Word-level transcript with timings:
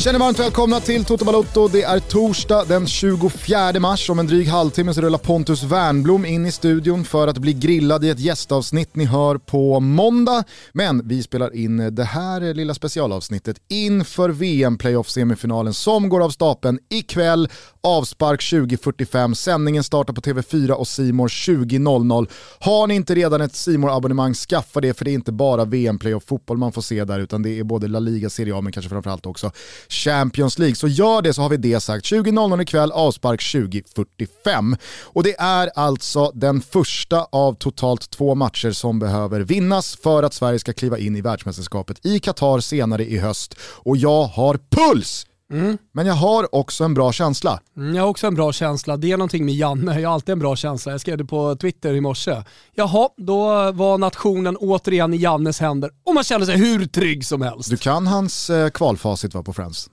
Känner 0.00 0.18
varmt 0.18 0.38
välkomna 0.38 0.80
till 0.80 1.04
Toto 1.04 1.24
Balotto. 1.24 1.68
Det 1.68 1.82
är 1.82 2.00
torsdag 2.00 2.64
den 2.64 2.86
24 2.86 3.80
mars. 3.80 4.10
Om 4.10 4.18
en 4.18 4.26
dryg 4.26 4.48
halvtimme 4.48 4.94
så 4.94 5.00
rullar 5.00 5.18
Pontus 5.18 5.62
Wernblom 5.62 6.24
in 6.24 6.46
i 6.46 6.52
studion 6.52 7.04
för 7.04 7.28
att 7.28 7.38
bli 7.38 7.52
grillad 7.52 8.04
i 8.04 8.08
ett 8.08 8.20
gästavsnitt 8.20 8.96
ni 8.96 9.04
hör 9.04 9.38
på 9.38 9.80
måndag. 9.80 10.44
Men 10.72 11.08
vi 11.08 11.22
spelar 11.22 11.54
in 11.54 11.94
det 11.94 12.04
här 12.04 12.54
lilla 12.54 12.74
specialavsnittet 12.74 13.56
inför 13.68 14.30
VM-playoff-semifinalen 14.30 15.74
som 15.74 16.08
går 16.08 16.24
av 16.24 16.30
stapeln 16.30 16.78
ikväll. 16.90 17.48
Avspark 17.82 18.40
20.45. 18.40 19.34
Sändningen 19.34 19.84
startar 19.84 20.12
på 20.12 20.20
TV4 20.20 20.70
och 20.70 20.88
Simor 20.88 21.28
20.00. 21.28 22.28
Har 22.58 22.86
ni 22.86 22.94
inte 22.94 23.14
redan 23.14 23.40
ett 23.40 23.54
simor 23.54 23.96
abonnemang 23.96 24.34
skaffa 24.34 24.80
det 24.80 24.94
för 24.94 25.04
det 25.04 25.10
är 25.10 25.14
inte 25.14 25.32
bara 25.32 25.64
VM-play 25.64 26.14
och 26.14 26.22
fotboll 26.22 26.58
man 26.58 26.72
får 26.72 26.82
se 26.82 27.04
där 27.04 27.20
utan 27.20 27.42
det 27.42 27.58
är 27.58 27.64
både 27.64 27.88
La 27.88 27.98
Liga, 27.98 28.30
Serie 28.30 28.54
A 28.54 28.60
men 28.60 28.72
kanske 28.72 28.88
framförallt 28.88 29.26
också 29.26 29.50
Champions 29.88 30.58
League. 30.58 30.76
Så 30.76 30.88
gör 30.88 31.22
det 31.22 31.34
så 31.34 31.42
har 31.42 31.48
vi 31.48 31.56
det 31.56 31.80
sagt. 31.80 32.06
20.00 32.06 32.62
ikväll, 32.62 32.92
avspark 32.92 33.40
20.45. 33.40 34.76
Och 35.02 35.22
det 35.22 35.40
är 35.40 35.70
alltså 35.74 36.32
den 36.34 36.60
första 36.60 37.26
av 37.32 37.54
totalt 37.54 38.10
två 38.10 38.34
matcher 38.34 38.70
som 38.70 38.98
behöver 38.98 39.40
vinnas 39.40 39.96
för 39.96 40.22
att 40.22 40.34
Sverige 40.34 40.58
ska 40.58 40.72
kliva 40.72 40.98
in 40.98 41.16
i 41.16 41.20
världsmästerskapet 41.20 42.06
i 42.06 42.18
Qatar 42.18 42.60
senare 42.60 43.04
i 43.04 43.18
höst. 43.18 43.54
Och 43.60 43.96
jag 43.96 44.24
har 44.24 44.58
puls! 44.70 45.26
Mm. 45.50 45.78
Men 45.92 46.06
jag 46.06 46.14
har 46.14 46.54
också 46.54 46.84
en 46.84 46.94
bra 46.94 47.12
känsla. 47.12 47.60
Mm, 47.76 47.94
jag 47.94 48.02
har 48.02 48.08
också 48.08 48.26
en 48.26 48.34
bra 48.34 48.52
känsla. 48.52 48.96
Det 48.96 49.12
är 49.12 49.16
någonting 49.16 49.44
med 49.44 49.54
Janne, 49.54 50.00
jag 50.00 50.08
har 50.08 50.14
alltid 50.14 50.32
en 50.32 50.38
bra 50.38 50.56
känsla. 50.56 50.92
Jag 50.92 51.00
skrev 51.00 51.18
det 51.18 51.24
på 51.24 51.56
Twitter 51.56 51.94
i 51.94 52.00
morse. 52.00 52.42
Jaha, 52.74 53.08
då 53.16 53.72
var 53.72 53.98
nationen 53.98 54.56
återigen 54.56 55.14
i 55.14 55.16
Jannes 55.16 55.60
händer 55.60 55.90
och 56.04 56.14
man 56.14 56.24
känner 56.24 56.46
sig 56.46 56.56
hur 56.56 56.86
trygg 56.86 57.26
som 57.26 57.42
helst. 57.42 57.70
Du 57.70 57.76
kan 57.76 58.06
hans 58.06 58.50
eh, 58.50 58.70
kvalfacit 58.70 59.34
va, 59.34 59.42
på 59.42 59.52
Friends? 59.52 59.90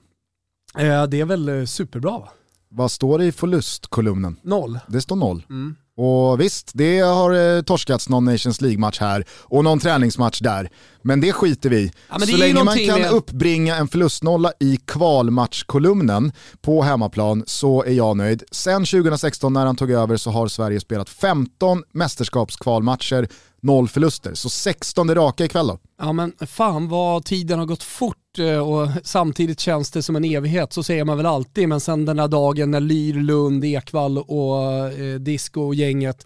Eh, 0.78 1.04
det 1.04 1.20
är 1.20 1.26
väl 1.26 1.50
eh, 1.50 1.66
superbra 1.66 2.12
va? 2.12 2.30
Vad 2.70 2.92
står 2.92 3.20
det 3.20 3.26
i 3.26 3.32
förlustkolumnen? 3.32 4.40
Noll. 4.44 4.80
Det 4.88 5.02
står 5.02 5.16
noll. 5.16 5.44
Mm. 5.50 5.76
Och 5.98 6.42
visst, 6.42 6.72
det 6.74 7.00
har 7.00 7.56
eh, 7.56 7.62
torskats 7.62 8.10
någon 8.10 8.26
Nations 8.26 8.62
League-match 8.62 9.00
här 9.00 9.26
och 9.44 9.64
någon 9.64 9.80
träningsmatch 9.80 10.40
där. 10.40 10.70
Men 11.02 11.22
det 11.22 11.34
skiter 11.34 11.70
vi 11.70 11.92
ja, 12.10 12.20
Så 12.20 12.38
länge 12.38 12.64
man 12.64 12.78
kan 12.78 13.02
med... 13.02 13.12
uppbringa 13.12 13.76
en 13.76 13.88
förlustnolla 13.88 14.52
i 14.60 14.78
kvalmatchkolumnen 14.86 16.32
på 16.62 16.82
hemmaplan 16.82 17.44
så 17.48 17.84
är 17.84 17.92
jag 17.92 18.18
nöjd. 18.18 18.44
Sen 18.52 18.86
2016 18.86 19.54
när 19.54 19.66
han 19.66 19.76
tog 19.76 19.92
över 19.92 20.18
så 20.18 20.32
har 20.32 20.48
Sverige 20.48 20.80
spelat 20.80 21.10
15 21.10 21.84
mästerskapskvalmatcher, 21.94 23.28
noll 23.62 23.88
förluster. 23.88 24.34
Så 24.34 24.50
16 24.50 25.16
raka 25.16 25.46
ikväll 25.46 25.68
då. 25.68 25.80
Ja 26.00 26.14
men 26.14 26.34
fan 26.48 26.88
vad 26.88 27.26
tiden 27.26 27.60
har 27.60 27.66
gått 27.66 27.84
fort 27.84 28.18
Eh, 28.40 28.70
och 28.70 28.90
samtidigt 29.04 29.60
känns 29.60 29.92
det 29.92 30.04
som 30.04 30.16
en 30.16 30.26
evighet, 30.26 30.74
så 30.74 30.84
säger 30.84 31.04
man 31.04 31.18
väl 31.18 31.26
alltid. 31.26 31.70
Men 31.70 31.80
sen 31.80 32.06
den 32.06 32.20
här 32.20 32.28
dagen 32.28 32.72
när 32.72 32.80
Lyr, 32.80 33.14
Lund, 33.14 33.66
Ekvall 33.66 34.18
och 34.18 34.92
eh, 34.92 35.16
Disco 35.16 35.62
och 35.62 35.76
gänget 35.76 36.26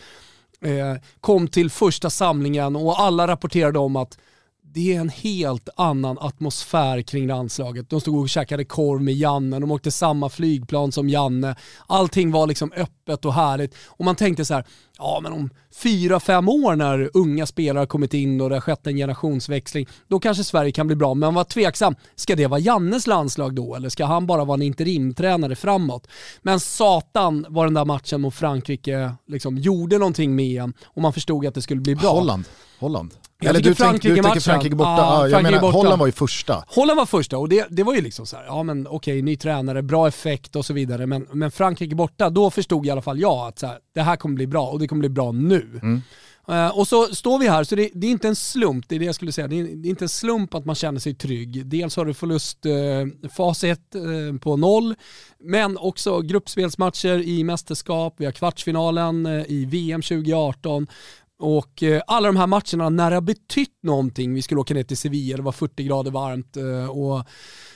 eh, 0.62 1.02
kom 1.22 1.48
till 1.48 1.70
första 1.70 2.10
samlingen 2.10 2.76
och 2.76 3.02
alla 3.02 3.28
rapporterade 3.28 3.80
om 3.80 3.96
att 3.96 4.18
det 4.74 4.96
är 4.96 5.00
en 5.00 5.10
helt 5.10 5.70
annan 5.76 6.18
atmosfär 6.20 7.02
kring 7.02 7.28
landslaget. 7.28 7.90
De 7.90 8.02
stod 8.02 8.22
och 8.22 8.30
käkade 8.30 8.66
korv 8.66 9.02
med 9.02 9.14
Janne, 9.14 9.60
de 9.60 9.72
åkte 9.72 9.92
samma 9.92 10.30
flygplan 10.30 10.92
som 10.92 11.10
Janne. 11.10 11.56
Allting 11.88 12.32
var 12.32 12.48
liksom 12.48 12.72
öppet 12.76 13.26
och 13.26 13.34
härligt. 13.34 13.76
Och 13.88 14.06
man 14.06 14.16
tänkte 14.16 14.46
så 14.46 14.54
här, 14.54 14.66
ja 14.98 15.20
men 15.24 15.34
om 15.34 15.50
fyra, 15.74 16.20
fem 16.20 16.50
år 16.50 16.76
när 16.76 17.10
unga 17.14 17.46
spelare 17.46 17.82
har 17.82 17.86
kommit 17.86 18.14
in 18.14 18.42
och 18.42 18.50
det 18.50 18.56
har 18.56 18.62
skett 18.62 18.88
en 18.88 18.96
generationsväxling, 18.96 19.88
då 20.08 20.20
kanske 20.20 20.44
Sverige 20.44 20.72
kan 20.72 20.88
bli 20.88 20.96
bra. 20.96 21.14
Men 21.14 21.20
man 21.20 21.34
var 21.34 21.44
tveksam, 21.44 21.96
ska 22.16 22.36
det 22.36 22.48
vara 22.48 22.60
Jannes 22.60 23.08
landslag 23.08 23.56
då 23.56 23.76
eller 23.76 23.90
ska 23.90 24.06
han 24.06 24.28
bara 24.28 24.46
vara 24.46 24.56
en 24.56 24.62
interimtränare 24.62 25.56
framåt? 25.56 26.08
Men 26.42 26.60
satan 26.60 27.46
var 27.50 27.66
den 27.66 27.74
där 27.74 27.86
matchen 27.86 28.22
mot 28.22 28.36
Frankrike 28.36 29.14
liksom 29.28 29.58
gjorde 29.58 29.98
någonting 29.98 30.36
med 30.36 30.62
en 30.64 30.74
och 30.84 31.02
man 31.02 31.14
förstod 31.14 31.46
att 31.46 31.56
det 31.56 31.62
skulle 31.62 31.82
bli 31.82 31.96
bra. 31.96 32.10
Holland. 32.14 32.44
Holland. 32.80 33.12
Eller 33.50 33.62
du, 33.62 33.76
Frankrike 33.76 34.08
tänk, 34.08 34.16
du 34.16 34.24
tänker 34.24 34.40
Frankrike 34.40 34.76
borta, 34.76 34.90
ja, 34.90 35.22
jag 35.22 35.30
Frankrike 35.32 35.52
menar 35.52 35.62
borta. 35.62 35.78
Holland 35.78 36.00
var 36.00 36.06
ju 36.06 36.12
första. 36.12 36.64
Holland 36.68 36.98
var 36.98 37.06
första 37.06 37.38
och 37.38 37.50
det, 37.50 37.68
det 37.70 37.84
var 37.84 37.96
ju 37.96 38.02
liksom 38.02 38.26
så 38.26 38.36
här, 38.36 38.46
ja 38.46 38.64
men 38.64 38.88
okej, 38.88 39.22
ny 39.22 39.38
tränare, 39.38 39.82
bra 39.82 40.08
effekt 40.08 40.56
och 40.56 40.66
så 40.66 40.74
vidare. 40.74 41.06
Men, 41.06 41.28
men 41.32 41.52
Frankrike 41.52 41.96
borta, 41.96 42.30
då 42.30 42.52
förstod 42.52 42.86
i 42.86 42.90
alla 42.90 43.02
fall 43.02 43.20
jag 43.20 43.48
att 43.48 43.60
så 43.60 43.68
här, 43.68 43.78
det 43.96 44.02
här 44.02 44.16
kommer 44.16 44.36
bli 44.36 44.48
bra 44.48 44.68
och 44.68 44.80
det 44.80 44.88
kommer 44.88 45.00
bli 45.00 45.10
bra 45.10 45.32
nu. 45.32 45.80
Mm. 45.84 46.02
Uh, 46.50 46.78
och 46.78 46.88
så 46.88 47.16
står 47.16 47.40
vi 47.40 47.48
här, 47.48 47.64
så 47.64 47.76
det, 47.76 47.90
det, 47.94 48.08
är 48.08 48.12
inte 48.12 48.28
en 48.28 48.36
slump, 48.36 48.90
det 48.90 48.96
är 48.96 49.00
det 49.00 49.06
jag 49.06 49.16
skulle 49.16 49.32
säga. 49.32 49.48
Det 49.48 49.60
är, 49.60 49.64
det 49.64 49.88
är 49.88 49.90
inte 49.90 50.06
en 50.06 50.10
slump 50.10 50.56
att 50.56 50.66
man 50.66 50.76
känner 50.76 51.00
sig 51.00 51.14
trygg. 51.14 51.66
Dels 51.66 51.96
har 51.96 52.06
du 52.06 52.14
förlustfacit 52.14 53.96
uh, 53.96 54.02
uh, 54.02 54.38
på 54.38 54.58
noll, 54.58 54.96
men 55.44 55.78
också 55.78 56.22
gruppspelsmatcher 56.22 57.22
i 57.22 57.44
mästerskap, 57.44 58.16
vi 58.18 58.26
har 58.26 58.32
kvartsfinalen 58.32 59.28
i 59.48 59.66
VM 59.66 60.02
2018. 60.02 60.88
Och 61.42 61.84
eh, 61.84 62.02
alla 62.08 62.28
de 62.28 62.38
här 62.38 62.48
matcherna 62.48 62.90
när 62.90 63.10
det 63.10 63.16
har 63.16 63.22
betytt 63.22 63.84
någonting, 63.84 64.34
vi 64.34 64.42
skulle 64.42 64.62
åka 64.62 64.74
ner 64.74 64.84
till 64.84 64.98
Sevilla, 64.98 65.38
det 65.38 65.44
var 65.44 65.52
40 65.52 65.84
grader 65.84 66.12
varmt 66.12 66.58
eh, 66.58 66.90
och 66.90 67.26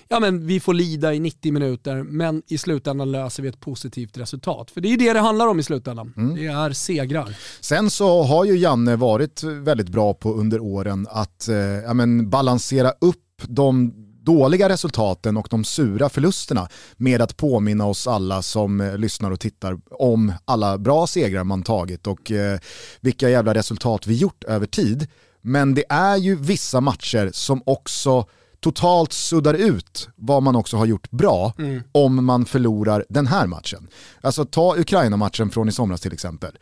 ja, 0.08 0.20
men 0.20 0.48
vi 0.48 0.60
får 0.60 0.74
lida 0.74 1.14
i 1.14 1.20
90 1.20 1.54
minuter, 1.54 2.04
men 2.04 2.42
i 2.48 2.58
slutändan 2.58 3.12
löser 3.12 3.44
vi 3.44 3.50
ett 3.50 3.60
positivt 3.60 4.18
resultat. 4.18 4.72
För 4.72 4.82
det 4.82 4.94
är 4.94 4.98
det 4.98 5.14
det 5.14 5.20
handlar 5.20 5.48
om 5.48 5.60
i 5.60 5.64
slutändan. 5.64 6.14
Mm. 6.18 6.36
Det 6.36 6.46
är 6.46 6.72
segrar. 6.72 7.38
Sen 7.60 7.90
så 7.90 8.24
har 8.24 8.46
ju 8.46 8.58
Janne 8.58 8.96
varit 8.96 9.44
väldigt 9.44 9.90
bra 9.90 10.14
på 10.14 10.34
under 10.34 10.60
åren 10.60 11.08
att 11.10 11.48
eh, 11.48 11.56
ja, 11.56 11.94
men 11.94 12.30
balansera 12.30 12.92
upp 13.02 13.22
de 13.48 13.94
dåliga 14.26 14.70
resultaten 14.70 15.38
och 15.38 15.48
de 15.50 15.64
sura 15.64 16.10
förlusterna 16.10 16.70
med 16.98 17.22
att 17.22 17.38
påminna 17.38 17.86
oss 17.86 18.08
alla 18.08 18.42
som 18.42 18.82
eh, 18.82 18.98
lyssnar 18.98 19.32
och 19.32 19.40
tittar 19.40 19.80
om 19.92 20.34
alla 20.46 20.78
bra 20.78 21.08
segrar 21.08 21.44
man 21.44 21.64
tagit 21.64 22.08
och 22.08 22.32
eh, 22.32 22.60
vilka 23.02 23.30
jävla 23.30 23.54
resultat 23.54 24.08
vi 24.08 24.16
gjort 24.16 24.44
över 24.44 24.66
tid. 24.66 25.08
Men 25.42 25.74
det 25.74 25.84
är 25.90 26.18
ju 26.18 26.36
vissa 26.36 26.82
matcher 26.82 27.30
som 27.34 27.62
också 27.66 28.26
totalt 28.60 29.14
suddar 29.14 29.54
ut 29.54 30.10
vad 30.16 30.44
man 30.44 30.56
också 30.56 30.78
har 30.78 30.86
gjort 30.86 31.12
bra 31.12 31.54
mm. 31.58 31.84
om 31.92 32.26
man 32.26 32.46
förlorar 32.46 33.06
den 33.10 33.28
här 33.28 33.48
matchen. 33.48 33.88
Alltså 34.22 34.46
ta 34.46 34.78
Ukraina-matchen 34.78 35.50
från 35.50 35.70
i 35.70 35.72
somras 35.72 36.02
till 36.02 36.14
exempel. 36.14 36.58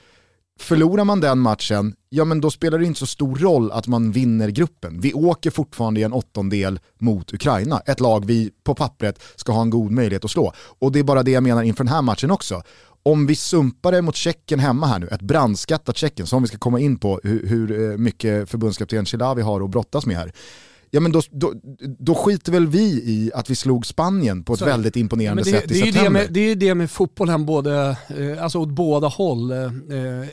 Förlorar 0.59 1.03
man 1.03 1.19
den 1.19 1.39
matchen, 1.39 1.95
ja 2.09 2.25
men 2.25 2.41
då 2.41 2.51
spelar 2.51 2.79
det 2.79 2.85
inte 2.85 2.99
så 2.99 3.05
stor 3.05 3.35
roll 3.35 3.71
att 3.71 3.87
man 3.87 4.11
vinner 4.11 4.49
gruppen. 4.49 4.99
Vi 5.01 5.13
åker 5.13 5.51
fortfarande 5.51 5.99
i 5.99 6.03
en 6.03 6.13
åttondel 6.13 6.79
mot 6.99 7.33
Ukraina, 7.33 7.79
ett 7.79 7.99
lag 7.99 8.25
vi 8.25 8.51
på 8.63 8.75
pappret 8.75 9.23
ska 9.35 9.51
ha 9.51 9.61
en 9.61 9.69
god 9.69 9.91
möjlighet 9.91 10.25
att 10.25 10.31
slå. 10.31 10.53
Och 10.79 10.91
det 10.91 10.99
är 10.99 11.03
bara 11.03 11.23
det 11.23 11.31
jag 11.31 11.43
menar 11.43 11.63
inför 11.63 11.83
den 11.83 11.93
här 11.93 12.01
matchen 12.01 12.31
också. 12.31 12.61
Om 13.03 13.27
vi 13.27 13.35
sumpar 13.35 13.91
det 13.91 14.01
mot 14.01 14.15
Tjeckien 14.15 14.59
hemma 14.59 14.87
här 14.87 14.99
nu, 14.99 15.07
ett 15.07 15.21
brandskattat 15.21 15.97
Tjeckien 15.97 16.27
som 16.27 16.41
vi 16.41 16.47
ska 16.47 16.57
komma 16.57 16.79
in 16.79 16.97
på 16.97 17.19
hur, 17.23 17.47
hur 17.47 17.97
mycket 17.97 18.49
förbundskapten 18.49 19.05
Chilavi 19.05 19.41
har 19.41 19.61
att 19.61 19.69
brottas 19.69 20.05
med 20.05 20.17
här 20.17 20.33
ja 20.93 20.99
men 20.99 21.11
då, 21.11 21.21
då, 21.31 21.53
då 21.99 22.15
skiter 22.15 22.51
väl 22.51 22.67
vi 22.67 22.83
i 22.85 23.31
att 23.33 23.49
vi 23.49 23.55
slog 23.55 23.85
Spanien 23.85 24.43
på 24.43 24.53
ett 24.53 24.59
så, 24.59 24.65
väldigt 24.65 24.95
imponerande 24.95 25.43
det, 25.43 25.49
sätt 25.49 25.63
det 25.67 25.75
i 25.75 25.77
september. 25.77 26.03
Det, 26.03 26.09
med, 26.09 26.33
det 26.33 26.39
är 26.39 26.47
ju 26.47 26.55
det 26.55 26.75
med 26.75 26.91
fotbollen, 26.91 27.45
både, 27.45 27.97
eh, 28.07 28.43
alltså 28.43 28.59
åt 28.59 28.69
båda 28.69 29.07
håll. 29.07 29.51
Eh, 29.51 29.57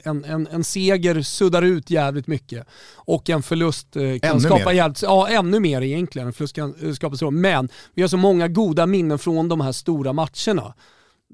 en, 0.03 0.25
en, 0.25 0.47
en 0.51 0.65
seger 0.65 1.23
suddar 1.23 1.63
ut 1.63 1.91
jävligt 1.91 2.27
mycket 2.27 2.67
och 2.95 3.31
en 3.31 3.43
förlust 3.43 3.97
eh, 3.97 4.03
kan 4.03 4.31
ännu 4.31 4.41
skapa 4.41 4.73
jävligt, 4.73 5.03
ja 5.03 5.29
ännu 5.29 5.61
mer 5.61 5.83
egentligen. 5.83 6.29
En 6.29 6.33
förlust 6.33 6.55
kan 6.55 6.95
skapa 6.95 7.17
så. 7.17 7.31
Men 7.31 7.69
vi 7.95 8.03
har 8.03 8.09
så 8.09 8.17
många 8.17 8.49
goda 8.49 8.87
minnen 8.87 9.19
från 9.19 9.49
de 9.49 9.61
här 9.61 9.73
stora 9.73 10.13
matcherna 10.13 10.75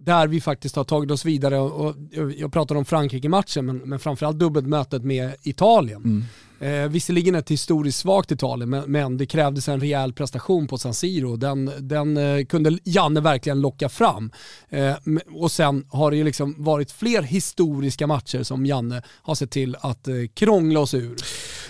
där 0.00 0.26
vi 0.26 0.40
faktiskt 0.40 0.76
har 0.76 0.84
tagit 0.84 1.10
oss 1.10 1.24
vidare. 1.24 1.58
Och, 1.58 1.94
jag 2.36 2.52
pratar 2.52 2.74
om 2.74 2.84
Frankrike-matchen, 2.84 3.66
men, 3.66 3.76
men 3.76 3.98
framförallt 3.98 4.38
dubbelmötet 4.38 5.04
med 5.04 5.34
Italien. 5.42 6.04
Mm. 6.04 6.24
Eh, 6.60 6.88
visserligen 6.88 7.34
ett 7.34 7.50
historiskt 7.50 7.98
svagt 7.98 8.32
Italien, 8.32 8.70
men, 8.70 8.92
men, 8.92 9.16
det 9.16 9.26
krävdes 9.26 9.68
en 9.68 9.80
rejäl 9.80 10.12
prestation 10.12 10.66
på 10.68 10.78
San 10.78 10.94
Siro. 10.94 11.36
Den, 11.36 11.70
den 11.78 12.16
eh, 12.16 12.44
kunde 12.44 12.78
Janne 12.84 13.20
verkligen 13.20 13.60
locka 13.60 13.88
fram. 13.88 14.30
Eh, 14.68 14.94
och 15.34 15.52
sen 15.52 15.86
har 15.88 16.10
det 16.10 16.16
ju 16.16 16.24
liksom 16.24 16.54
varit 16.58 16.92
fler 16.92 17.22
historiska 17.22 18.06
matcher 18.06 18.42
som 18.42 18.66
Janne 18.66 19.02
har 19.22 19.34
sett 19.34 19.50
till 19.50 19.76
att 19.80 20.08
eh, 20.08 20.14
krångla 20.34 20.80
oss 20.80 20.94
ur. 20.94 21.16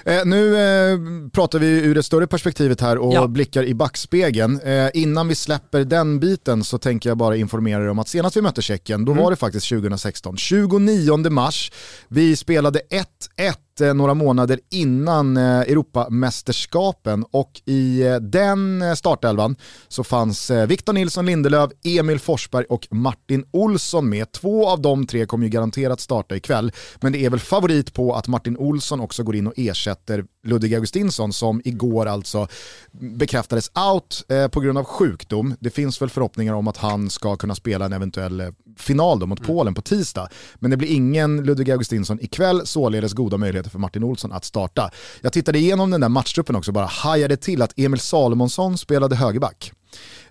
Eh, 0.05 0.25
nu 0.25 0.57
eh, 0.57 0.99
pratar 1.33 1.59
vi 1.59 1.67
ur 1.67 1.95
det 1.95 2.03
större 2.03 2.27
perspektivet 2.27 2.81
här 2.81 2.99
och 2.99 3.15
ja. 3.15 3.27
blickar 3.27 3.65
i 3.65 3.75
backspegeln. 3.75 4.61
innan 4.95 5.29
vi 5.29 5.35
släpper 5.35 5.85
den 5.85 6.21
biten 6.21 6.65
så 6.65 6.79
tänker 6.79 7.11
jag 7.11 7.17
bara 7.17 7.37
informera 7.37 7.83
er 7.83 7.89
om 7.89 7.99
att 7.99 8.09
senast 8.09 8.37
vi 8.37 8.41
mötte 8.41 8.63
Tjeckien, 8.63 9.05
då 9.05 9.13
mm. 9.13 9.25
var 9.25 9.31
det 9.31 9.37
faktiskt 9.37 9.69
2016. 9.69 10.37
29 10.37 11.31
mars, 11.31 11.73
vi 12.09 12.37
spelade 12.37 12.81
1-1 12.91 13.03
eh, 13.37 13.55
Eh, 13.81 13.95
några 13.95 14.15
månader 14.15 14.61
innan 14.71 15.37
eh, 15.37 15.61
Europamästerskapen 15.61 17.25
och 17.31 17.63
i 17.65 18.03
eh, 18.03 18.17
den 18.17 18.97
startelvan 18.97 19.57
så 19.89 20.05
fanns 20.05 20.51
Victor 20.51 20.93
Nilsson 20.93 21.27
Lindelöf, 21.27 21.71
Emil 21.85 22.19
Forsberg 22.19 22.65
och 22.65 22.89
Martin 22.91 23.45
Olsson 23.51 24.09
med. 24.09 24.33
Två 24.33 24.69
av 24.69 24.81
de 24.81 25.07
tre 25.07 25.27
kommer 25.27 25.45
ju 25.45 25.51
garanterat 25.51 26.01
starta 26.01 26.37
ikväll, 26.37 26.73
men 27.01 27.13
det 27.13 27.25
är 27.25 27.31
väl 27.31 27.41
favorit 27.41 27.95
på 27.95 28.15
att 28.15 28.29
Martin 28.29 28.57
Olsson 28.57 29.01
också 29.01 29.23
går 29.23 29.37
in 29.37 29.47
och 29.47 29.55
ersätter 29.57 30.25
Ludvig 30.47 30.75
Augustinsson 30.75 31.33
som 31.33 31.61
igår 31.65 32.07
alltså 32.07 32.49
bekräftades 32.93 33.71
out 33.93 34.25
eh, 34.29 34.49
på 34.49 34.61
grund 34.61 34.79
av 34.79 34.85
sjukdom. 34.85 35.55
Det 35.61 35.71
finns 35.71 36.03
väl 36.03 36.11
förhoppningar 36.11 36.55
om 36.55 36.69
att 36.69 36.77
han 36.77 37.11
ska 37.11 37.37
kunna 37.37 37.55
spela 37.55 37.85
en 37.85 37.93
eventuell 37.93 38.41
eh, 38.41 38.49
final 38.77 39.19
då 39.19 39.27
mot 39.27 39.39
mm. 39.39 39.47
Polen 39.47 39.75
på 39.75 39.83
tisdag. 39.83 40.29
Men 40.55 40.71
det 40.71 40.77
blir 40.77 40.89
ingen 40.89 41.45
Ludvig 41.45 41.71
Augustinsson 41.71 42.21
ikväll, 42.21 42.67
således 42.67 43.13
goda 43.13 43.37
möjligheter 43.37 43.71
för 43.71 43.79
Martin 43.79 44.05
Olsson 44.05 44.33
att 44.33 44.45
starta. 44.45 44.91
Jag 45.21 45.33
tittade 45.33 45.59
igenom 45.59 45.91
den 45.91 46.01
där 46.01 46.09
matchtruppen 46.09 46.57
också, 46.57 46.73
bara 46.73 46.87
hajade 46.87 47.37
till 47.37 47.63
att 47.63 47.79
Emil 47.79 48.01
Salomonsson 48.01 48.79
spelade 48.79 49.17
högerback. 49.17 49.73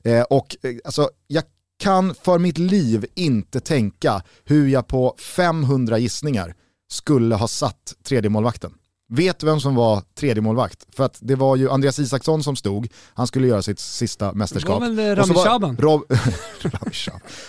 Eh, 0.03 0.21
och 0.21 0.55
eh, 0.61 0.75
alltså, 0.85 1.09
jag 1.27 1.43
kan 1.79 2.15
för 2.15 2.39
mitt 2.39 2.57
liv 2.57 3.05
inte 3.15 3.59
tänka 3.59 4.23
hur 4.45 4.67
jag 4.67 4.87
på 4.87 5.15
500 5.19 5.97
gissningar 5.97 6.55
skulle 6.89 7.35
ha 7.35 7.47
satt 7.47 7.93
tredje 8.03 8.29
målvakten. 8.29 8.73
Vet 9.07 9.43
vem 9.43 9.59
som 9.59 9.75
var 9.75 10.01
tredje 10.15 10.41
målvakt? 10.41 10.85
För 10.95 11.03
att 11.03 11.17
det 11.21 11.35
var 11.35 11.55
ju 11.55 11.69
Andreas 11.69 11.99
Isaksson 11.99 12.43
som 12.43 12.55
stod, 12.55 12.87
han 13.13 13.27
skulle 13.27 13.47
göra 13.47 13.61
sitt 13.61 13.79
sista 13.79 14.33
mästerskap. 14.33 14.81
Det 14.81 14.89
var 14.89 14.95
väl 14.95 15.15
Rami 15.15 15.33
Shaban? 15.33 15.77
Rob 15.77 16.03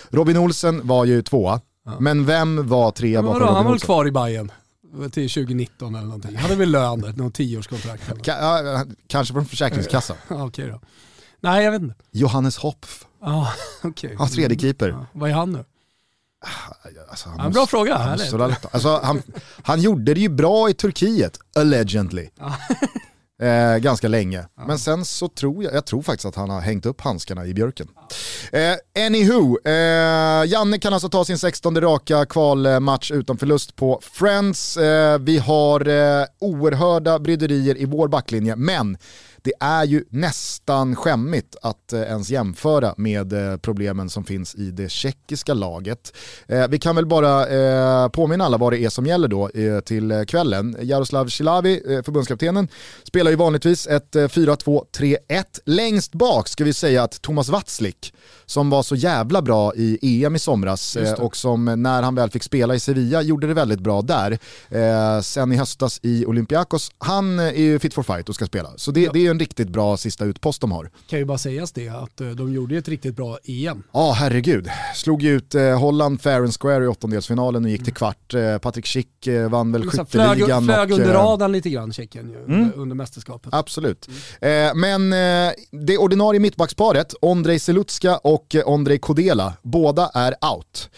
Robin 0.09 0.37
Olsen 0.37 0.87
var 0.87 1.05
ju 1.05 1.21
tvåa, 1.21 1.61
ja. 1.85 1.99
men 1.99 2.25
vem 2.25 2.67
var 2.67 2.91
trea 2.91 3.21
bakom 3.21 3.39
Robin 3.39 3.55
Han 3.55 3.65
var 3.65 3.71
väl 3.71 3.79
kvar 3.79 4.07
i 4.07 4.11
Bayern 4.11 4.51
till 5.11 5.29
2019 5.29 5.95
eller 5.95 6.05
någonting. 6.05 6.35
Han 6.35 6.43
hade 6.43 6.55
väl 6.55 6.71
lön 6.71 7.01
där, 7.01 7.13
någon 7.13 7.31
tioårskontrakt. 7.31 8.03
ja, 8.23 8.85
kanske 9.07 9.33
från 9.33 9.45
Försäkringskassan. 9.45 10.17
Okej 10.27 10.43
okay 10.43 10.67
då. 10.67 10.79
Nej 11.39 11.63
jag 11.63 11.71
vet 11.71 11.81
inte. 11.81 11.95
Johannes 12.11 12.57
Hopf. 12.57 13.05
Ah, 13.21 13.47
okay. 13.83 14.15
Hans 14.15 14.31
tredje 14.31 14.59
keeper. 14.59 14.89
Ja, 14.89 15.05
vad 15.13 15.29
är 15.29 15.33
han 15.33 15.51
nu? 15.51 15.65
Alltså, 17.09 17.29
han 17.29 17.39
ja, 17.39 17.49
bra 17.49 17.67
fråga. 17.67 17.97
Han, 17.97 18.19
alltså, 18.71 18.99
han, 19.03 19.21
han 19.63 19.81
gjorde 19.81 20.13
det 20.13 20.19
ju 20.19 20.29
bra 20.29 20.69
i 20.69 20.73
Turkiet, 20.73 21.39
allegedly. 21.55 22.29
Eh, 23.41 23.77
ganska 23.77 24.07
länge. 24.07 24.45
Ja. 24.57 24.65
Men 24.67 24.79
sen 24.79 25.05
så 25.05 25.27
tror 25.27 25.63
jag, 25.63 25.73
jag 25.73 25.85
tror 25.85 26.01
faktiskt 26.01 26.25
att 26.25 26.35
han 26.35 26.49
har 26.49 26.61
hängt 26.61 26.85
upp 26.85 27.01
handskarna 27.01 27.45
i 27.45 27.53
björken. 27.53 27.87
Eh, 28.51 29.05
anywho, 29.05 29.57
eh, 29.65 30.45
Janne 30.47 30.79
kan 30.79 30.93
alltså 30.93 31.09
ta 31.09 31.25
sin 31.25 31.37
16 31.37 31.81
raka 31.81 32.25
kvalmatch 32.25 33.11
utan 33.11 33.37
förlust 33.37 33.75
på 33.75 33.99
Friends. 34.03 34.77
Eh, 34.77 35.19
vi 35.19 35.37
har 35.37 35.87
eh, 35.87 36.25
oerhörda 36.39 37.19
bryderier 37.19 37.77
i 37.77 37.85
vår 37.85 38.07
backlinje, 38.07 38.55
men 38.55 38.97
det 39.43 39.53
är 39.59 39.83
ju 39.83 40.03
nästan 40.09 40.95
skämmigt 40.95 41.55
att 41.61 41.93
eh, 41.93 42.01
ens 42.01 42.29
jämföra 42.29 42.93
med 42.97 43.33
eh, 43.33 43.57
problemen 43.57 44.09
som 44.09 44.23
finns 44.23 44.55
i 44.55 44.71
det 44.71 44.89
tjeckiska 44.89 45.53
laget. 45.53 46.13
Eh, 46.47 46.67
vi 46.67 46.79
kan 46.79 46.95
väl 46.95 47.05
bara 47.05 47.27
påminna 48.09 48.45
alla 48.45 48.57
vad 48.57 48.73
det 48.73 48.79
är 48.79 48.89
som 48.89 49.05
gäller 49.05 49.27
då 49.27 49.49
till 49.85 50.25
kvällen. 50.27 50.77
Jaroslav 50.81 51.27
Silavi, 51.27 52.01
förbundskaptenen, 52.05 52.67
spelar 53.03 53.31
ju 53.31 53.37
vanligtvis 53.37 53.87
ett 53.87 54.15
4-2-3-1. 54.15 55.17
Längst 55.65 56.13
bak 56.13 56.47
ska 56.47 56.63
vi 56.63 56.73
säga 56.73 57.03
att 57.03 57.21
Thomas 57.21 57.49
Watzlik, 57.49 58.13
som 58.45 58.69
var 58.69 58.83
så 58.83 58.95
jävla 58.95 59.41
bra 59.41 59.75
i 59.75 60.23
EM 60.25 60.35
i 60.35 60.39
somras 60.39 60.97
och 61.17 61.35
som 61.35 61.65
när 61.65 62.03
han 62.03 62.15
väl 62.15 62.29
fick 62.29 62.43
spela 62.43 62.75
i 62.75 62.79
Sevilla 62.79 63.21
gjorde 63.21 63.47
det 63.47 63.53
väldigt 63.53 63.79
bra 63.79 64.01
där. 64.01 64.39
sen 65.21 65.51
i 65.51 65.55
höstas 65.55 65.99
i 66.03 66.25
Olympiakos, 66.25 66.91
han 66.97 67.39
är 67.39 67.51
ju 67.51 67.79
fit 67.79 67.93
for 67.93 68.03
fight 68.03 68.29
och 68.29 68.35
ska 68.35 68.45
spela. 68.45 68.69
Så 68.75 68.91
det, 68.91 69.01
ja. 69.01 69.11
det 69.13 69.26
är 69.27 69.31
en 69.31 69.39
riktigt 69.39 69.69
bra 69.69 69.97
sista 69.97 70.25
utpost 70.25 70.61
de 70.61 70.71
har. 70.71 70.89
Kan 71.09 71.19
ju 71.19 71.25
bara 71.25 71.37
sägas 71.37 71.71
det, 71.71 71.89
att 71.89 72.21
eh, 72.21 72.29
de 72.29 72.53
gjorde 72.53 72.77
ett 72.77 72.87
riktigt 72.87 73.15
bra 73.15 73.37
EM. 73.43 73.83
Ja, 73.91 74.11
herregud. 74.11 74.69
Slog 74.95 75.21
ju 75.21 75.35
ut 75.35 75.55
eh, 75.55 75.79
Holland 75.79 76.21
fair 76.21 76.39
and 76.39 76.53
square 76.61 76.83
i 76.83 76.87
åttondelsfinalen 76.87 77.65
och 77.65 77.69
gick 77.71 77.83
till 77.83 77.93
kvart. 77.93 78.33
Eh, 78.33 78.57
Patrik 78.57 78.87
Schick 78.87 79.27
vann 79.49 79.71
väl 79.71 79.89
skytteligan. 79.89 80.65
Flög, 80.65 80.87
flög 80.87 80.91
under 80.91 81.13
radarn 81.13 81.51
lite 81.51 81.69
grann, 81.69 81.93
Tjeckien, 81.93 82.29
ju, 82.29 82.35
mm. 82.35 82.61
under, 82.61 82.77
under 82.77 82.95
mästerskapet. 82.95 83.53
Absolut. 83.53 84.09
Mm. 84.41 84.79
men 84.79 85.09
det 85.85 85.97
ordinarie 85.97 86.39
mittbacksparet, 86.39 87.13
Ondrej 87.21 87.59
Selutska 87.59 88.17
och 88.17 88.55
Ondrej 88.65 88.99
Kodela, 88.99 89.53
båda 89.61 90.11
är 90.13 90.35
out. 90.53 90.89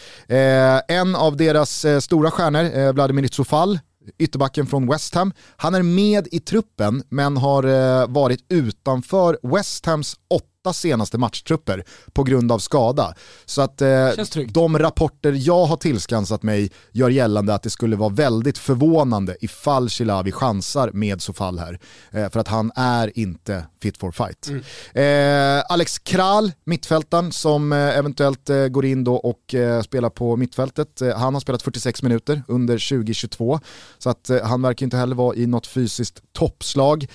en 0.88 1.16
av 1.16 1.38
deras 1.38 1.86
stora 2.00 2.32
stjärnor, 2.32 2.94
Vladimir 2.94 3.28
Zufal, 3.28 3.80
ytterbacken 4.18 4.68
från 4.68 4.88
West 4.88 5.16
Ham. 5.16 5.34
Han 5.58 5.76
är 5.76 5.84
med 5.84 6.28
i 6.32 6.40
truppen 6.40 7.04
men 7.10 7.38
har 7.38 7.64
eh, 7.64 8.08
varit 8.08 8.46
utanför 8.50 9.38
West 9.44 9.86
Hams 9.86 10.16
åtta 10.30 10.46
åtta 10.62 10.74
senaste 10.74 11.18
matchtrupper 11.18 11.84
på 12.14 12.24
grund 12.24 12.52
av 12.52 12.60
skada. 12.60 13.14
Så 13.46 13.62
att 13.62 13.82
eh, 13.82 14.10
de 14.48 14.80
rapporter 14.80 15.34
jag 15.38 15.66
har 15.66 15.78
tillskansat 15.78 16.44
mig 16.44 16.72
gör 16.92 17.10
gällande 17.10 17.54
att 17.54 17.64
det 17.64 17.70
skulle 17.70 17.96
vara 17.96 18.10
väldigt 18.10 18.58
förvånande 18.58 19.36
ifall 19.42 19.90
Chilavi 19.90 20.32
chansar 20.32 20.92
med 20.94 21.22
Sofall 21.22 21.60
här. 21.60 21.80
Eh, 22.12 22.30
för 22.30 22.40
att 22.40 22.48
han 22.48 22.72
är 22.76 23.20
inte 23.20 23.66
fit 23.82 23.98
for 23.98 24.12
fight. 24.12 24.48
Mm. 24.48 25.58
Eh, 25.60 25.64
Alex 25.70 26.00
Kral, 26.00 26.52
mittfältaren 26.64 27.32
som 27.32 27.74
eh, 27.74 27.98
eventuellt 27.98 28.50
eh, 28.50 28.68
går 28.68 28.86
in 28.86 29.04
då 29.04 29.16
och 29.16 29.54
eh, 29.54 29.82
spelar 29.82 30.10
på 30.10 30.36
mittfältet. 30.36 31.02
han 31.16 31.34
har 31.34 31.42
spelat 31.42 31.62
46 31.62 32.04
minuter 32.04 32.44
under 32.48 32.90
2022. 32.90 33.60
Så 33.98 34.10
att 34.10 34.30
han 34.44 34.62
verkar 34.62 34.84
inte 34.86 34.98
heller 34.98 35.16
vara 35.16 35.36
i 35.36 35.48
något 35.48 35.68
fysiskt 35.68 36.22
toppslag. 36.34 37.08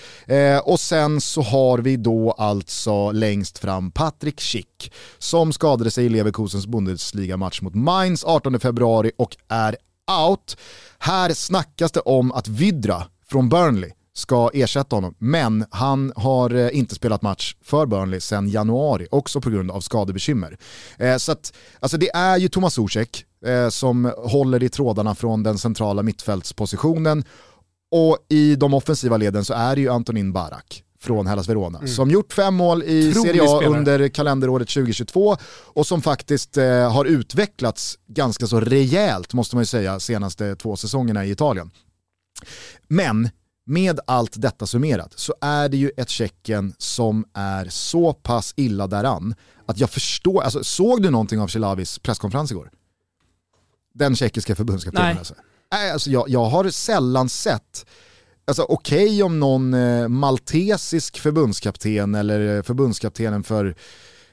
och 0.64 0.80
sen 0.80 1.20
så 1.20 1.42
har 1.42 1.78
vi 1.78 1.96
då 1.96 2.32
alltså 2.32 3.10
längst 3.10 3.34
fram 3.52 3.90
Patrik 3.90 4.40
Schick 4.40 4.92
som 5.18 5.52
skadade 5.52 5.90
sig 5.90 6.06
i 6.06 6.08
Leverkusens 6.08 6.66
Bundesliga-match 6.66 7.62
mot 7.62 7.74
Mainz 7.74 8.24
18 8.24 8.60
februari 8.60 9.10
och 9.16 9.36
är 9.48 9.76
out. 10.28 10.56
Här 10.98 11.32
snackas 11.32 11.92
det 11.92 12.00
om 12.00 12.32
att 12.32 12.48
Vidra 12.48 13.06
från 13.28 13.48
Burnley 13.48 13.90
ska 14.16 14.50
ersätta 14.54 14.96
honom, 14.96 15.14
men 15.18 15.64
han 15.70 16.12
har 16.16 16.54
eh, 16.54 16.78
inte 16.78 16.94
spelat 16.94 17.22
match 17.22 17.56
för 17.62 17.86
Burnley 17.86 18.20
sedan 18.20 18.48
januari, 18.48 19.06
också 19.10 19.40
på 19.40 19.50
grund 19.50 19.70
av 19.70 19.80
skadebekymmer. 19.80 20.58
Eh, 20.98 21.16
så 21.16 21.32
att, 21.32 21.52
alltså 21.80 21.96
det 21.96 22.10
är 22.14 22.36
ju 22.36 22.48
Thomas 22.48 22.74
Zuzek 22.74 23.24
eh, 23.46 23.68
som 23.68 24.12
håller 24.16 24.62
i 24.62 24.68
trådarna 24.68 25.14
från 25.14 25.42
den 25.42 25.58
centrala 25.58 26.02
mittfältspositionen 26.02 27.24
och 27.90 28.18
i 28.28 28.56
de 28.56 28.74
offensiva 28.74 29.16
leden 29.16 29.44
så 29.44 29.54
är 29.54 29.74
det 29.74 29.80
ju 29.80 29.88
Antonin 29.88 30.32
Barak 30.32 30.82
från 31.04 31.26
Hellas 31.26 31.48
Verona. 31.48 31.78
Mm. 31.78 31.90
Som 31.90 32.10
gjort 32.10 32.32
fem 32.32 32.54
mål 32.54 32.82
i 32.82 33.12
Trolig 33.12 33.30
Serie 33.30 33.42
A 33.42 33.56
spelare. 33.56 33.78
under 33.78 34.08
kalenderåret 34.08 34.68
2022 34.68 35.36
och 35.50 35.86
som 35.86 36.02
faktiskt 36.02 36.56
eh, 36.56 36.92
har 36.92 37.04
utvecklats 37.04 37.98
ganska 38.06 38.46
så 38.46 38.60
rejält 38.60 39.32
måste 39.32 39.56
man 39.56 39.62
ju 39.62 39.66
säga 39.66 40.00
senaste 40.00 40.56
två 40.56 40.76
säsongerna 40.76 41.24
i 41.24 41.30
Italien. 41.30 41.70
Men 42.88 43.28
med 43.66 44.00
allt 44.06 44.42
detta 44.42 44.66
summerat 44.66 45.12
så 45.18 45.34
är 45.40 45.68
det 45.68 45.76
ju 45.76 45.90
ett 45.96 46.08
Tjeckien 46.08 46.74
som 46.78 47.24
är 47.34 47.68
så 47.68 48.12
pass 48.12 48.54
illa 48.56 48.86
däran 48.86 49.34
att 49.66 49.80
jag 49.80 49.90
förstår, 49.90 50.42
alltså 50.42 50.64
såg 50.64 51.02
du 51.02 51.10
någonting 51.10 51.40
av 51.40 51.48
Chilavis 51.48 51.98
presskonferens 51.98 52.50
igår? 52.50 52.70
Den 53.94 54.16
tjeckiska 54.16 54.54
förbundskaptenen 54.54 55.18
alltså. 55.18 55.34
Nej, 55.72 55.90
alltså 55.90 56.10
jag, 56.10 56.28
jag 56.28 56.44
har 56.44 56.70
sällan 56.70 57.28
sett 57.28 57.86
Alltså 58.46 58.62
okej 58.62 59.04
okay 59.04 59.22
om 59.22 59.40
någon 59.40 59.74
eh, 59.74 60.08
maltesisk 60.08 61.18
förbundskapten 61.18 62.14
eller 62.14 62.62
förbundskaptenen 62.62 63.42
för 63.42 63.74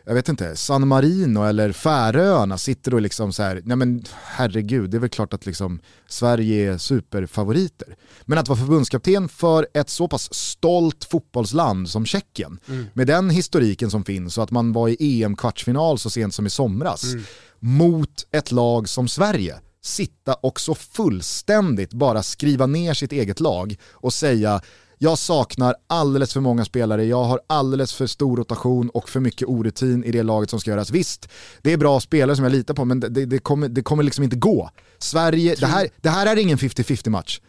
jag 0.05 0.13
vet 0.13 0.29
inte, 0.29 0.55
San 0.55 0.87
Marino 0.87 1.43
eller 1.43 1.71
Färöarna 1.71 2.57
sitter 2.57 2.93
och 2.93 3.01
liksom 3.01 3.33
så 3.33 3.43
här, 3.43 3.61
nej 3.65 3.77
men 3.77 4.03
herregud, 4.23 4.89
det 4.89 4.97
är 4.97 4.99
väl 4.99 5.09
klart 5.09 5.33
att 5.33 5.45
liksom 5.45 5.79
Sverige 6.07 6.73
är 6.73 6.77
superfavoriter. 6.77 7.95
Men 8.21 8.37
att 8.37 8.47
vara 8.47 8.59
förbundskapten 8.59 9.29
för 9.29 9.67
ett 9.73 9.89
så 9.89 10.07
pass 10.07 10.33
stolt 10.33 11.05
fotbollsland 11.05 11.89
som 11.89 12.05
Tjeckien, 12.05 12.59
mm. 12.67 12.85
med 12.93 13.07
den 13.07 13.29
historiken 13.29 13.91
som 13.91 14.03
finns 14.03 14.37
och 14.37 14.43
att 14.43 14.51
man 14.51 14.73
var 14.73 14.89
i 14.89 15.23
EM-kvartsfinal 15.23 15.97
så 15.97 16.09
sent 16.09 16.33
som 16.33 16.45
i 16.45 16.49
somras, 16.49 17.03
mm. 17.03 17.23
mot 17.59 18.27
ett 18.31 18.51
lag 18.51 18.89
som 18.89 19.07
Sverige, 19.07 19.59
sitta 19.81 20.33
och 20.33 20.59
så 20.59 20.75
fullständigt 20.75 21.93
bara 21.93 22.23
skriva 22.23 22.65
ner 22.65 22.93
sitt 22.93 23.11
eget 23.11 23.39
lag 23.39 23.75
och 23.91 24.13
säga 24.13 24.61
jag 25.03 25.17
saknar 25.17 25.75
alldeles 25.87 26.33
för 26.33 26.41
många 26.41 26.65
spelare, 26.65 27.05
jag 27.05 27.23
har 27.23 27.39
alldeles 27.47 27.93
för 27.93 28.07
stor 28.07 28.37
rotation 28.37 28.89
och 28.89 29.09
för 29.09 29.19
mycket 29.19 29.47
orutin 29.47 30.03
i 30.03 30.11
det 30.11 30.23
laget 30.23 30.49
som 30.49 30.59
ska 30.59 30.71
göras. 30.71 30.91
Visst, 30.91 31.29
det 31.61 31.73
är 31.73 31.77
bra 31.77 31.99
spelare 31.99 32.35
som 32.35 32.45
jag 32.45 32.51
litar 32.51 32.73
på 32.73 32.85
men 32.85 32.99
det, 32.99 33.09
det, 33.09 33.39
kommer, 33.39 33.69
det 33.69 33.81
kommer 33.81 34.03
liksom 34.03 34.23
inte 34.23 34.35
gå. 34.35 34.69
Sverige, 34.97 35.55
det 35.59 35.65
här, 35.65 35.87
det 36.01 36.09
här 36.09 36.25
är 36.25 36.39
ingen 36.39 36.57
50-50 36.57 37.09
match. 37.09 37.39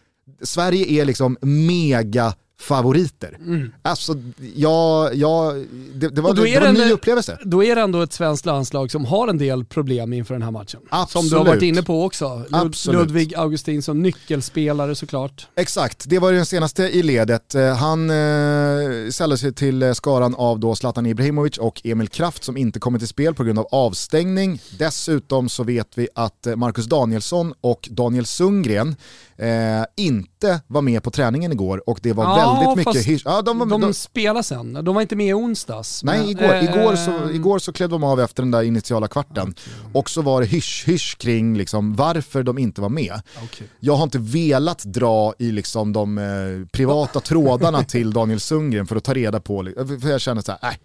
Sverige 0.43 1.01
är 1.01 1.05
liksom 1.05 1.39
mega 1.41 2.35
favoriter. 2.63 3.37
Mm. 3.47 3.73
Alltså, 3.83 4.15
ja, 4.55 5.11
ja, 5.13 5.53
det, 5.95 6.09
det 6.09 6.21
var, 6.21 6.35
det, 6.35 6.49
är 6.51 6.55
det 6.55 6.61
var 6.61 6.67
en 6.67 6.75
ny 6.75 6.93
upplevelse. 6.93 7.39
Då 7.45 7.65
är 7.65 7.77
det 7.77 7.83
ändå 7.83 8.03
ett 8.03 8.13
svenskt 8.13 8.47
landslag 8.47 8.91
som 8.91 9.05
har 9.05 9.29
en 9.29 9.39
del 9.39 9.65
problem 9.65 10.13
inför 10.13 10.35
den 10.35 10.43
här 10.43 10.51
matchen. 10.51 10.81
Som 10.81 10.81
Absolut. 10.91 11.31
du 11.31 11.37
har 11.37 11.45
varit 11.45 11.63
inne 11.63 11.83
på 11.83 12.05
också. 12.05 12.25
Lud- 12.49 12.55
Absolut. 12.67 13.01
Ludvig 13.01 13.35
Augustin 13.37 13.83
som 13.83 14.03
nyckelspelare 14.03 14.95
såklart. 14.95 15.47
Exakt, 15.57 16.05
det 16.09 16.19
var 16.19 16.33
den 16.33 16.47
senaste 16.47 16.83
i 16.83 17.03
ledet. 17.03 17.55
Eh, 17.55 17.77
Han 17.77 18.11
eh, 18.11 19.11
ställde 19.11 19.39
sig 19.39 19.55
till 19.55 19.83
eh, 19.83 19.93
skaran 19.93 20.35
av 20.35 20.61
då 20.61 20.75
Zlatan 20.75 21.07
Ibrahimovic 21.07 21.59
och 21.59 21.81
Emil 21.85 22.09
Kraft 22.09 22.45
som 22.45 22.57
inte 22.57 22.81
kommer 22.81 22.99
till 22.99 23.09
spel 23.09 23.35
på 23.35 23.45
grund 23.45 23.59
av 23.59 23.67
avstängning. 23.73 24.61
Dessutom 24.79 25.49
så 25.49 25.65
vet 25.65 25.89
vi 25.99 26.09
att 26.15 26.47
eh, 26.47 26.57
Marcus 26.57 26.87
Danielsson 26.87 27.55
och 27.61 27.89
Daniel 27.91 28.27
Sundgren 28.27 28.97
eh, 29.37 29.49
inte 29.97 30.61
var 30.67 30.83
med 30.83 31.03
på 31.03 31.11
träningen 31.11 31.53
igår 31.53 31.89
och 31.89 31.99
det 32.03 32.13
var 32.13 32.25
Ja, 32.25 32.35
väldigt 32.37 32.52
mycket 32.61 32.85
fast 32.85 33.07
hysch. 33.07 33.23
Ja, 33.25 33.43
de, 33.43 33.69
De, 33.69 33.81
de, 33.81 33.95
spelar 33.95 34.43
sen, 34.43 34.73
de 34.85 34.95
var 34.95 35.03
inte 35.03 35.17
med 35.17 35.27
i 35.27 35.33
onsdags. 35.35 36.03
nej, 36.05 36.19
men, 36.19 36.29
igår, 36.29 36.55
eh, 36.55 36.65
igår, 36.65 36.97
så, 36.97 37.31
igår 37.31 37.59
så 37.59 37.73
klev 37.73 37.89
de 37.89 38.05
av 38.05 38.21
efter 38.21 38.43
den 38.43 38.51
där 38.51 38.63
initiala 38.63 39.09
kvarten. 39.09 39.55
Och 39.93 40.11
så 40.11 40.23
var 40.23 40.41
det 40.41 40.47
hysch-hysch 40.47 41.17
kring 41.19 41.57
liksom, 41.57 41.95
varför 41.97 42.43
de 42.43 42.59
inte 42.59 42.81
var 42.81 42.89
med. 42.89 43.21
okej. 43.45 43.67
Jag 43.81 43.97
har 43.97 44.05
inte 44.05 44.19
velat 44.19 44.85
dra 44.85 45.35
i 45.39 45.53
liksom 45.53 45.93
de 45.93 46.19
eh, 46.19 46.25
privata 46.73 47.21
trådarna 47.31 47.85
till 47.85 48.13
Daniel 48.13 48.41
Sundgren 48.41 48.87
för 48.87 48.97
att 48.97 49.05
ta 49.05 49.15
reda 49.15 49.41
på, 49.41 49.69
för 50.01 50.09
jag 50.11 50.21
känner 50.21 50.43
så 50.43 50.53
här, 50.53 50.59
nej, 50.63 50.79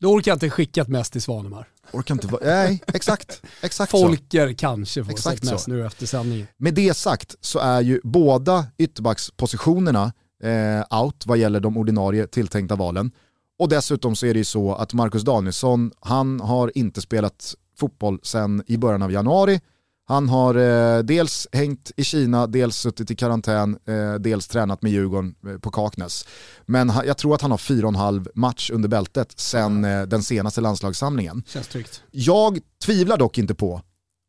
Då 0.00 0.08
orkar 0.08 0.32
inte 0.32 0.50
skicka 0.50 0.82
ett 0.82 0.88
mest 0.88 1.12
till 1.12 1.22
Svanemar. 1.22 1.68
orkar 1.92 2.14
inte 2.14 2.28
nej, 2.42 2.82
exakt, 2.94 3.42
exakt 3.60 3.90
så. 3.90 3.98
Folker 3.98 4.52
kanske 4.52 5.04
får 5.04 5.12
Exakt 5.12 5.42
mest 5.44 5.64
så. 5.64 5.70
nu 5.70 5.86
efter 5.86 6.06
sändningen. 6.06 6.46
Med 6.58 6.74
det 6.74 6.94
sagt 6.96 7.34
så 7.40 7.58
är 7.58 7.80
ju 7.80 8.00
båda 8.04 8.66
ytterbackspositionerna 8.78 10.12
eh, 10.42 11.00
out 11.02 11.26
vad 11.26 11.38
gäller 11.38 11.60
de 11.60 11.76
ordinarie 11.76 12.26
tilltänkta 12.26 12.76
valen. 12.76 13.10
Och 13.58 13.68
dessutom 13.68 14.16
så 14.16 14.26
är 14.26 14.34
det 14.34 14.38
ju 14.38 14.44
så 14.44 14.74
att 14.74 14.94
Marcus 14.94 15.22
Danielsson, 15.22 15.92
han 16.00 16.40
har 16.40 16.72
inte 16.74 17.00
spelat 17.00 17.54
fotboll 17.78 18.20
sedan 18.22 18.62
i 18.66 18.76
början 18.76 19.02
av 19.02 19.12
januari. 19.12 19.60
Han 20.04 20.28
har 20.28 20.54
eh, 20.54 21.02
dels 21.02 21.48
hängt 21.52 21.90
i 21.96 22.04
Kina, 22.04 22.46
dels 22.46 22.76
suttit 22.76 23.10
i 23.10 23.16
karantän, 23.16 23.78
eh, 23.88 24.14
dels 24.14 24.48
tränat 24.48 24.82
med 24.82 24.92
Djurgården 24.92 25.34
eh, 25.46 25.58
på 25.58 25.70
Kaknäs. 25.70 26.26
Men 26.66 26.90
ha, 26.90 27.04
jag 27.04 27.18
tror 27.18 27.34
att 27.34 27.42
han 27.42 27.50
har 27.50 27.58
fyra 27.58 27.86
och 27.86 27.92
en 27.92 27.98
halv 27.98 28.28
match 28.34 28.70
under 28.70 28.88
bältet 28.88 29.38
sedan 29.38 29.84
eh, 29.84 30.02
den 30.02 30.22
senaste 30.22 30.60
landslagssamlingen. 30.60 31.42
Känns 31.46 31.68
tryggt. 31.68 32.02
Jag 32.10 32.58
tvivlar 32.84 33.16
dock 33.16 33.38
inte 33.38 33.54
på 33.54 33.82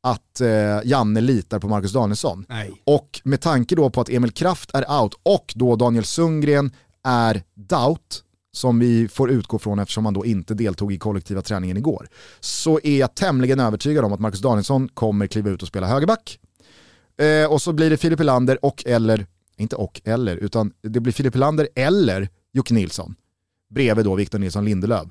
att 0.03 0.41
eh, 0.41 0.49
Janne 0.83 1.21
litar 1.21 1.59
på 1.59 1.67
Marcus 1.67 1.93
Danielsson. 1.93 2.45
Nej. 2.49 2.81
Och 2.83 3.21
med 3.23 3.41
tanke 3.41 3.75
då 3.75 3.89
på 3.89 4.01
att 4.01 4.09
Emil 4.09 4.31
Kraft 4.31 4.71
är 4.73 5.01
out 5.01 5.13
och 5.23 5.53
då 5.55 5.75
Daniel 5.75 6.05
Sundgren 6.05 6.71
är 7.03 7.43
doubt, 7.53 8.23
som 8.51 8.79
vi 8.79 9.07
får 9.07 9.31
utgå 9.31 9.59
från 9.59 9.79
eftersom 9.79 10.05
han 10.05 10.13
då 10.13 10.25
inte 10.25 10.53
deltog 10.53 10.93
i 10.93 10.97
kollektiva 10.97 11.41
träningen 11.41 11.77
igår, 11.77 12.07
så 12.39 12.79
är 12.83 12.99
jag 12.99 13.15
tämligen 13.15 13.59
övertygad 13.59 14.05
om 14.05 14.13
att 14.13 14.19
Marcus 14.19 14.41
Danielsson 14.41 14.89
kommer 14.89 15.27
kliva 15.27 15.49
ut 15.49 15.61
och 15.61 15.67
spela 15.67 15.87
högerback. 15.87 16.39
Eh, 17.17 17.51
och 17.51 17.61
så 17.61 17.73
blir 17.73 17.89
det 17.89 17.97
Filip 17.97 18.19
Helander 18.19 18.65
och 18.65 18.83
eller, 18.85 19.25
inte 19.57 19.75
och 19.75 20.01
eller, 20.03 20.37
utan 20.37 20.73
det 20.81 20.99
blir 20.99 21.13
Filip 21.13 21.33
Helander 21.33 21.67
eller 21.75 22.29
Jocke 22.53 22.73
Nilsson 22.73 23.15
bredvid 23.69 24.05
då 24.05 24.15
Victor 24.15 24.39
Nilsson 24.39 24.65
Lindelöf. 24.65 25.07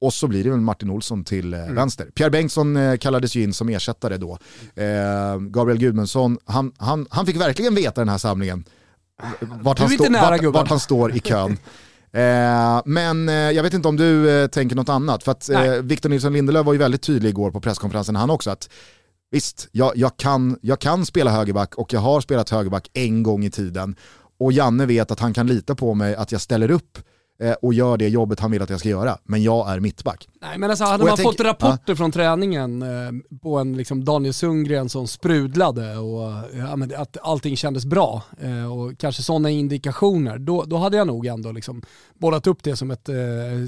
Och 0.00 0.14
så 0.14 0.26
blir 0.26 0.44
det 0.44 0.50
väl 0.50 0.60
Martin 0.60 0.90
Olsson 0.90 1.24
till 1.24 1.54
eh, 1.54 1.60
vänster. 1.60 2.06
Pierre 2.14 2.30
Bengtsson 2.30 2.76
eh, 2.76 2.96
kallades 2.96 3.34
ju 3.34 3.42
in 3.42 3.52
som 3.52 3.68
ersättare 3.68 4.16
då. 4.16 4.38
Eh, 4.74 5.38
Gabriel 5.40 5.78
Gudmundsson, 5.78 6.38
han, 6.44 6.72
han, 6.76 7.06
han 7.10 7.26
fick 7.26 7.36
verkligen 7.36 7.74
veta 7.74 8.00
den 8.00 8.08
här 8.08 8.18
samlingen 8.18 8.64
vart, 9.40 9.78
han, 9.78 9.88
stå, 9.88 10.08
nära, 10.08 10.30
vart, 10.30 10.54
vart 10.54 10.68
han 10.68 10.80
står 10.80 11.16
i 11.16 11.20
kön. 11.20 11.58
Eh, 12.12 12.82
men 12.84 13.28
eh, 13.28 13.34
jag 13.34 13.62
vet 13.62 13.74
inte 13.74 13.88
om 13.88 13.96
du 13.96 14.30
eh, 14.30 14.46
tänker 14.46 14.76
något 14.76 14.88
annat, 14.88 15.22
för 15.22 15.32
att 15.32 15.48
eh. 15.48 15.72
Victor 15.72 16.08
Nilsson 16.08 16.32
Lindelöf 16.32 16.66
var 16.66 16.72
ju 16.72 16.78
väldigt 16.78 17.02
tydlig 17.02 17.28
igår 17.28 17.50
på 17.50 17.60
presskonferensen 17.60 18.16
han 18.16 18.30
också, 18.30 18.50
att 18.50 18.70
visst, 19.30 19.68
jag, 19.72 19.92
jag, 19.96 20.16
kan, 20.16 20.58
jag 20.62 20.78
kan 20.78 21.06
spela 21.06 21.30
högerback 21.30 21.74
och 21.74 21.92
jag 21.92 22.00
har 22.00 22.20
spelat 22.20 22.50
högerback 22.50 22.90
en 22.92 23.22
gång 23.22 23.44
i 23.44 23.50
tiden. 23.50 23.96
Och 24.40 24.52
Janne 24.52 24.86
vet 24.86 25.10
att 25.10 25.20
han 25.20 25.34
kan 25.34 25.46
lita 25.46 25.74
på 25.74 25.94
mig 25.94 26.14
att 26.14 26.32
jag 26.32 26.40
ställer 26.40 26.70
upp 26.70 26.98
och 27.62 27.74
gör 27.74 27.96
det 27.96 28.08
jobbet 28.08 28.40
han 28.40 28.50
vill 28.50 28.62
att 28.62 28.70
jag 28.70 28.80
ska 28.80 28.88
göra. 28.88 29.18
Men 29.24 29.42
jag 29.42 29.70
är 29.70 29.80
mittback. 29.80 30.28
Nej 30.40 30.58
men 30.58 30.70
alltså 30.70 30.84
hade 30.84 31.02
Och 31.02 31.08
man 31.08 31.18
fått 31.18 31.40
rapporter 31.40 31.94
från 31.94 32.12
träningen 32.12 32.82
eh, 32.82 33.38
på 33.42 33.58
en 33.58 33.76
liksom 33.76 34.04
Daniel 34.04 34.34
Sundgren 34.34 34.88
som 34.88 35.08
sprudlade 35.08 35.96
och 35.96 36.30
eh, 36.32 36.88
ja, 36.92 37.02
att 37.02 37.16
allting 37.22 37.56
kändes 37.56 37.86
bra 37.86 38.22
eh, 38.40 38.72
och 38.72 38.98
kanske 38.98 39.22
sådana 39.22 39.50
indikationer, 39.50 40.38
då, 40.38 40.64
då 40.64 40.76
hade 40.76 40.96
jag 40.96 41.06
nog 41.06 41.26
ändå 41.26 41.52
liksom 41.52 41.82
bollat 42.18 42.46
upp 42.46 42.62
det 42.62 42.76
som 42.76 42.90
ett 42.90 43.08
eh, 43.08 43.14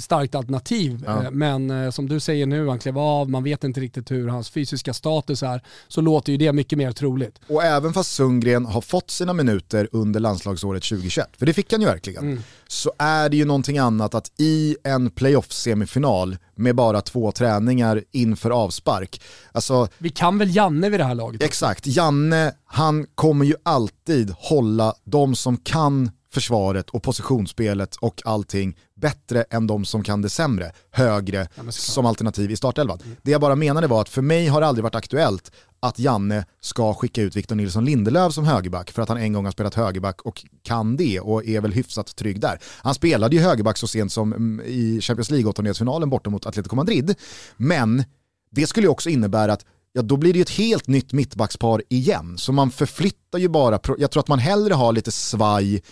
starkt 0.01 0.35
alternativ. 0.35 1.03
Ja. 1.07 1.25
Eh, 1.25 1.31
men 1.31 1.71
eh, 1.71 1.91
som 1.91 2.09
du 2.09 2.21
säger 2.21 2.47
nu, 2.47 2.69
han 2.69 2.79
klev 2.79 2.99
av, 2.99 3.31
man 3.31 3.45
vet 3.45 3.65
inte 3.65 3.81
riktigt 3.81 4.11
hur 4.11 4.29
hans 4.29 4.51
fysiska 4.51 4.95
status 4.95 5.43
är, 5.43 5.63
så 5.89 6.01
låter 6.01 6.33
ju 6.33 6.39
det 6.39 6.53
mycket 6.53 6.79
mer 6.79 6.93
troligt. 6.93 7.41
Och 7.49 7.65
även 7.65 7.93
fast 7.93 8.15
Sundgren 8.15 8.67
har 8.67 8.81
fått 8.81 9.11
sina 9.11 9.33
minuter 9.33 9.89
under 9.93 10.21
landslagsåret 10.21 10.83
2021, 10.83 11.29
för 11.39 11.47
det 11.47 11.53
fick 11.53 11.73
han 11.73 11.81
ju 11.81 11.87
verkligen, 11.87 12.21
Mm. 12.31 12.43
Så 12.71 12.93
är 12.99 13.29
det 13.29 13.37
ju 13.37 13.45
någonting 13.45 13.79
annat 13.79 14.15
att 14.15 14.33
i 14.39 14.77
en 14.85 15.11
playoff-semifinal 15.11 16.37
med 16.55 16.77
bara 16.77 17.01
två 17.01 17.33
träningar 17.33 18.05
inför 18.13 18.51
avspark, 18.51 19.23
alltså 19.53 19.89
Vi 19.99 20.11
kan 20.11 20.39
väl 20.39 20.57
Janne 20.57 20.91
vid 20.91 21.01
det 21.01 21.05
här 21.05 21.15
laget? 21.15 21.43
Exakt, 21.43 21.87
Janne 21.87 22.55
han 22.65 23.07
kommer 23.15 23.45
ju 23.45 23.55
alltid 23.63 24.35
hålla 24.39 24.95
de 25.05 25.35
som 25.35 25.57
kan 25.57 26.11
försvaret 26.33 26.91
och 26.91 27.03
positionsspelet 27.03 27.97
och 27.97 28.23
allting 28.25 28.77
bättre 28.97 29.43
än 29.43 29.67
de 29.67 29.85
som 29.85 30.03
kan 30.03 30.23
det 30.23 30.29
sämre, 30.29 30.73
högre 30.91 31.49
Ja, 31.55 31.63
som 31.73 32.07
alternativ 32.07 32.51
i 32.51 32.57
startelvan. 32.57 32.99
Det 33.23 33.31
jag 33.31 33.41
bara 33.41 33.57
menade 33.57 33.87
var 33.87 34.01
att 34.01 34.09
för 34.09 34.23
mig 34.23 34.47
har 34.47 34.61
det 34.61 34.67
aldrig 34.67 34.83
varit 34.83 34.95
aktuellt 34.95 35.53
att 35.81 35.99
Janne 35.99 36.45
ska 36.61 36.95
skicka 36.95 37.23
ut 37.23 37.37
Victor 37.37 37.57
Nilsson 37.57 37.85
Lindelöf 37.85 38.35
som 38.35 38.45
högerback 38.45 38.91
för 38.91 39.03
att 39.03 39.09
han 39.09 39.19
en 39.19 39.33
gång 39.33 39.45
har 39.45 39.53
spelat 39.53 39.75
högerback 39.75 40.23
och 40.23 40.45
kan 40.63 40.97
det 40.97 41.21
och 41.21 41.47
är 41.47 41.61
väl 41.61 41.73
hyfsat 41.73 42.17
trygg 42.17 42.41
där. 42.41 42.59
Han 42.83 42.95
spelade 42.95 43.37
ju 43.37 43.43
högerback 43.43 43.77
så 43.77 43.87
sent 43.87 44.13
som 44.13 44.33
mm, 44.33 44.67
i 44.67 45.01
Champions 45.01 45.31
League-åttondelsfinalen 45.31 46.11
borta 46.11 46.31
mot 46.31 46.47
Atletico 46.47 46.77
Madrid, 46.77 47.15
men 47.57 48.05
det 48.51 48.67
skulle 48.67 48.87
ju 48.87 48.91
också 48.91 49.11
innebära 49.11 49.53
att 49.53 49.65
ja, 49.93 50.03
då 50.03 50.17
blir 50.17 50.33
det 50.33 50.39
ju 50.39 50.43
ett 50.43 50.51
helt 50.51 50.87
nytt 50.87 51.13
mittbackspar 51.13 51.83
igen. 51.89 52.39
Så 52.39 52.53
man 52.53 52.71
förflyttar 52.71 53.39
ju 53.39 53.49
bara, 53.49 53.81
jag 53.99 54.11
tror 54.11 54.21
att 54.21 54.29
man 54.29 54.39
hellre 54.39 54.75
har 54.75 54.93
lite 54.93 55.11
svaj 55.13 55.83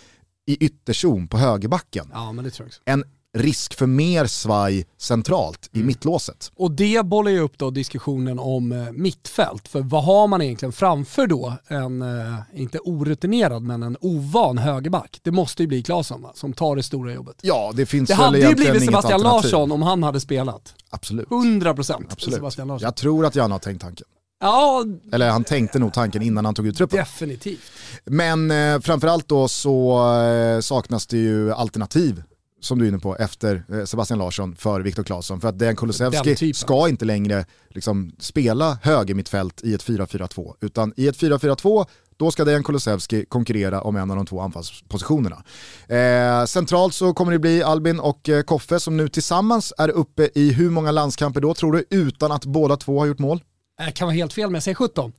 i 0.48 0.56
ytterzon 0.64 1.28
på 1.28 1.38
högerbacken 1.38 2.10
Ja 2.12 2.32
men 2.32 2.44
det 2.44 2.50
tror 2.50 2.64
jag 2.64 2.68
också. 2.68 2.80
än 2.86 3.04
risk 3.36 3.74
för 3.74 3.86
mer 3.86 4.26
svaj 4.26 4.86
centralt 4.98 5.70
Mm. 5.72 5.84
i 5.84 5.86
mittlåset. 5.86 6.52
Och 6.56 6.70
det 6.70 7.06
bollar 7.06 7.30
ju 7.30 7.40
upp 7.40 7.58
då 7.58 7.70
diskussionen 7.70 8.38
om 8.38 8.72
eh, 8.72 8.92
mittfält. 8.92 9.68
För 9.68 9.80
vad 9.80 10.04
har 10.04 10.26
man 10.26 10.42
egentligen 10.42 10.72
framför 10.72 11.26
då 11.26 11.52
en, 11.68 12.02
eh, 12.02 12.34
inte 12.54 12.78
orutinerad, 12.78 13.62
men 13.62 13.82
en 13.82 13.96
ovan 14.00 14.58
högerback? 14.58 15.20
Det 15.22 15.30
måste 15.30 15.62
ju 15.62 15.66
bli 15.66 15.82
Claesson 15.82 16.26
som 16.34 16.52
tar 16.52 16.76
det 16.76 16.82
stora 16.82 17.12
jobbet. 17.12 17.36
Ja, 17.42 17.72
det 17.74 17.86
finns 17.86 18.08
Det 18.08 18.14
väl 18.14 18.24
hade 18.24 18.38
ju 18.38 18.54
blivit 18.54 18.84
Sebastian. 18.84 19.20
Larsson 19.22 19.72
om 19.72 19.82
han 19.82 20.02
hade 20.02 20.20
spelat. 20.20 20.74
Absolut. 20.90 21.28
100% 21.28 22.06
Absolut. 22.10 22.34
Sebastian 22.36 22.68
Larsson. 22.68 22.84
Jag 22.84 22.96
tror 22.96 23.26
att 23.26 23.36
Janne 23.36 23.54
har 23.54 23.58
tänkt 23.58 23.80
tanken. 23.82 24.06
Ja, 24.40 24.84
Eller 25.12 25.30
han 25.30 25.44
tänkte 25.44 25.78
nog 25.78 25.92
tanken 25.92 26.22
innan 26.22 26.44
han 26.44 26.54
tog 26.54 26.66
ut 26.66 26.76
truppen. 26.76 26.98
definitivt. 26.98 27.72
Men 28.04 28.50
eh, 28.50 28.80
framförallt 28.80 29.28
då 29.28 29.48
så 29.48 29.98
eh, 30.22 30.60
saknas 30.60 31.06
det 31.06 31.18
ju 31.18 31.52
alternativ 31.52 32.22
som 32.60 32.78
du 32.78 32.84
är 32.84 32.88
inne 32.88 32.98
på, 32.98 33.16
efter 33.16 33.64
eh, 33.72 33.84
Sebastian 33.84 34.18
Larsson 34.18 34.56
för 34.56 34.80
Viktor 34.80 35.02
Claesson. 35.02 35.40
För 35.40 35.48
att 35.48 35.58
Dejan 35.58 35.76
Kulusevski 35.76 36.54
ska 36.54 36.88
inte 36.88 37.04
längre 37.04 37.44
liksom, 37.68 38.12
spela 38.18 38.78
höger 38.82 39.14
mittfält 39.14 39.60
i 39.64 39.74
ett 39.74 39.84
4-4-2. 39.84 40.54
Utan 40.60 40.92
i 40.96 41.08
ett 41.08 41.16
4-4-2 41.16 41.86
då 42.16 42.30
ska 42.30 42.44
Dejan 42.44 42.62
Kulusevski 42.64 43.24
konkurrera 43.28 43.82
om 43.82 43.96
en 43.96 44.10
av 44.10 44.16
de 44.16 44.26
två 44.26 44.40
anfallspositionerna. 44.40 45.44
Eh, 45.88 46.44
centralt 46.44 46.94
så 46.94 47.14
kommer 47.14 47.32
det 47.32 47.38
bli 47.38 47.62
Albin 47.62 48.00
och 48.00 48.28
eh, 48.28 48.42
Koffe 48.42 48.80
som 48.80 48.96
nu 48.96 49.08
tillsammans 49.08 49.72
är 49.78 49.88
uppe 49.88 50.30
i 50.34 50.52
hur 50.52 50.70
många 50.70 50.90
landskamper 50.90 51.40
då 51.40 51.54
tror 51.54 51.72
du, 51.72 51.84
utan 51.90 52.32
att 52.32 52.44
båda 52.44 52.76
två 52.76 52.98
har 52.98 53.06
gjort 53.06 53.18
mål? 53.18 53.40
Jag 53.78 53.94
kan 53.94 54.06
vara 54.06 54.14
helt 54.14 54.32
fel 54.32 54.48
men 54.50 54.54
jag 54.54 54.62
säger 54.62 54.74
17. 54.74 55.12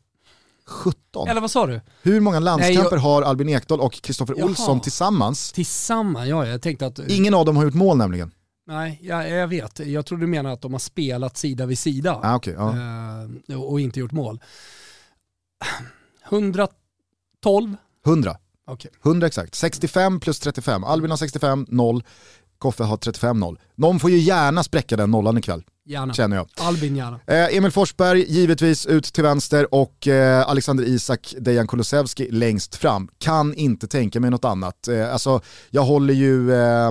17. 0.65 1.27
Eller 1.27 1.41
vad 1.41 1.51
sa 1.51 1.67
du? 1.67 1.81
Hur 2.01 2.19
många 2.19 2.39
landskamper 2.39 2.95
jag- 2.95 2.99
har 3.01 3.21
Albin 3.21 3.49
Ekdal 3.49 3.79
och 3.79 3.93
Kristoffer. 3.93 4.43
Olsson 4.43 4.81
tillsammans? 4.81 5.51
Tillsammans? 5.51 6.27
Ja, 6.29 6.47
jag 6.47 6.61
tänkte 6.61 6.85
att... 6.85 6.99
Ingen 6.99 7.33
av 7.33 7.45
dem 7.45 7.57
har 7.57 7.63
gjort 7.63 7.73
mål 7.73 7.97
nämligen. 7.97 8.31
Nej, 8.67 8.99
jag, 9.01 9.29
jag 9.29 9.47
vet. 9.47 9.79
Jag 9.79 10.05
tror 10.05 10.17
du 10.17 10.27
menar 10.27 10.53
att 10.53 10.61
de 10.61 10.71
har 10.73 10.79
spelat 10.79 11.37
sida 11.37 11.65
vid 11.65 11.79
sida. 11.79 12.19
Ah, 12.23 12.35
okay, 12.35 12.53
ja. 12.53 12.75
eh, 13.49 13.61
och 13.61 13.79
inte 13.79 13.99
gjort 13.99 14.11
mål. 14.11 14.39
112? 16.29 17.75
100. 18.05 18.37
Okej. 18.67 18.91
100 19.05 19.27
exakt. 19.27 19.55
65 19.55 20.19
plus 20.19 20.39
35. 20.39 20.83
Albin 20.83 21.09
har 21.09 21.17
65, 21.17 21.65
0. 21.69 22.03
Koffe 22.57 22.83
har 22.83 22.97
35, 22.97 23.39
0. 23.39 23.59
Någon 23.75 23.99
får 23.99 24.09
ju 24.09 24.17
gärna 24.17 24.63
spräcka 24.63 24.97
den 24.97 25.11
nollan 25.11 25.37
ikväll. 25.37 25.63
Gärna. 25.89 26.13
känner 26.13 26.35
jag. 26.35 26.47
Albin 26.57 26.95
gärna. 26.95 27.19
Eh, 27.27 27.57
Emil 27.57 27.71
Forsberg 27.71 28.25
givetvis 28.31 28.85
ut 28.85 29.03
till 29.03 29.23
vänster 29.23 29.73
och 29.73 30.07
eh, 30.07 30.49
Alexander 30.49 30.83
Isak, 30.83 31.35
Dejan 31.39 31.67
Kulusevski 31.67 32.31
längst 32.31 32.75
fram. 32.75 33.09
Kan 33.17 33.53
inte 33.53 33.87
tänka 33.87 34.19
mig 34.19 34.29
något 34.29 34.45
annat. 34.45 34.87
Eh, 34.87 35.13
alltså, 35.13 35.41
jag 35.69 35.81
håller 35.81 36.13
ju 36.13 36.53
eh, 36.53 36.87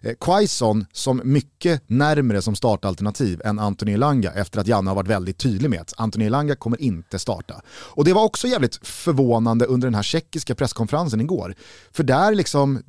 eh, 0.00 0.14
Quaison 0.20 0.86
som 0.92 1.20
mycket 1.24 1.82
närmre 1.86 2.42
som 2.42 2.56
startalternativ 2.56 3.40
än 3.44 3.58
Anthony 3.58 3.92
Elanga 3.92 4.32
efter 4.32 4.60
att 4.60 4.66
Janne 4.66 4.90
har 4.90 4.94
varit 4.94 5.08
väldigt 5.08 5.38
tydlig 5.38 5.70
med 5.70 5.80
att 5.80 5.94
Anthony 5.96 6.24
Elanga 6.26 6.56
kommer 6.56 6.80
inte 6.80 7.18
starta. 7.18 7.62
Och 7.68 8.04
det 8.04 8.12
var 8.12 8.24
också 8.24 8.48
jävligt 8.48 8.86
förvånande 8.86 9.64
under 9.64 9.86
den 9.86 9.94
här 9.94 10.02
tjeckiska 10.02 10.54
presskonferensen 10.54 11.20
igår. 11.20 11.54
För 11.92 12.02
där 12.02 12.34
liksom, 12.34 12.76
eh, 12.76 12.82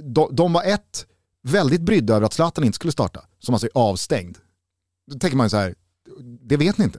de, 0.00 0.28
de 0.36 0.52
var 0.52 0.62
ett, 0.62 1.06
väldigt 1.42 1.80
brydda 1.80 2.14
över 2.14 2.26
att 2.26 2.32
Zlatan 2.32 2.64
inte 2.64 2.76
skulle 2.76 2.92
starta, 2.92 3.20
som 3.38 3.54
alltså 3.54 3.66
är 3.66 3.70
avstängd. 3.74 4.38
Då 5.12 5.18
tänker 5.18 5.36
man 5.36 5.46
ju 5.46 5.50
så 5.50 5.56
här, 5.56 5.74
det 6.42 6.56
vet 6.56 6.78
ni 6.78 6.84
inte. 6.84 6.98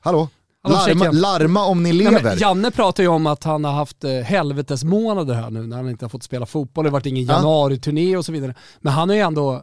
Hallå? 0.00 0.28
Hallå, 0.62 0.76
larma, 0.86 1.10
larma 1.12 1.64
om 1.64 1.82
ni 1.82 1.88
Nej, 1.88 1.98
lever. 1.98 2.22
men 2.22 2.38
Janne 2.38 2.70
pratar 2.70 3.02
ju 3.02 3.08
om 3.08 3.26
att 3.26 3.44
han 3.44 3.64
har 3.64 3.72
haft 3.72 4.04
eh, 4.04 4.10
helvetesmånader 4.10 5.34
här 5.34 5.50
nu 5.50 5.66
när 5.66 5.76
han 5.76 5.88
inte 5.90 6.04
har 6.04 6.10
fått 6.10 6.22
spela 6.22 6.46
fotboll. 6.46 6.84
Det 6.84 6.88
har 6.90 6.92
varit 6.92 7.06
ingen 7.06 7.24
Ja. 7.24 7.32
januari-turné 7.34 8.16
och 8.16 8.24
så 8.24 8.32
vidare. 8.32 8.54
Men 8.80 8.92
han 8.92 9.08
har 9.08 9.16
ju 9.16 9.22
ändå, 9.22 9.62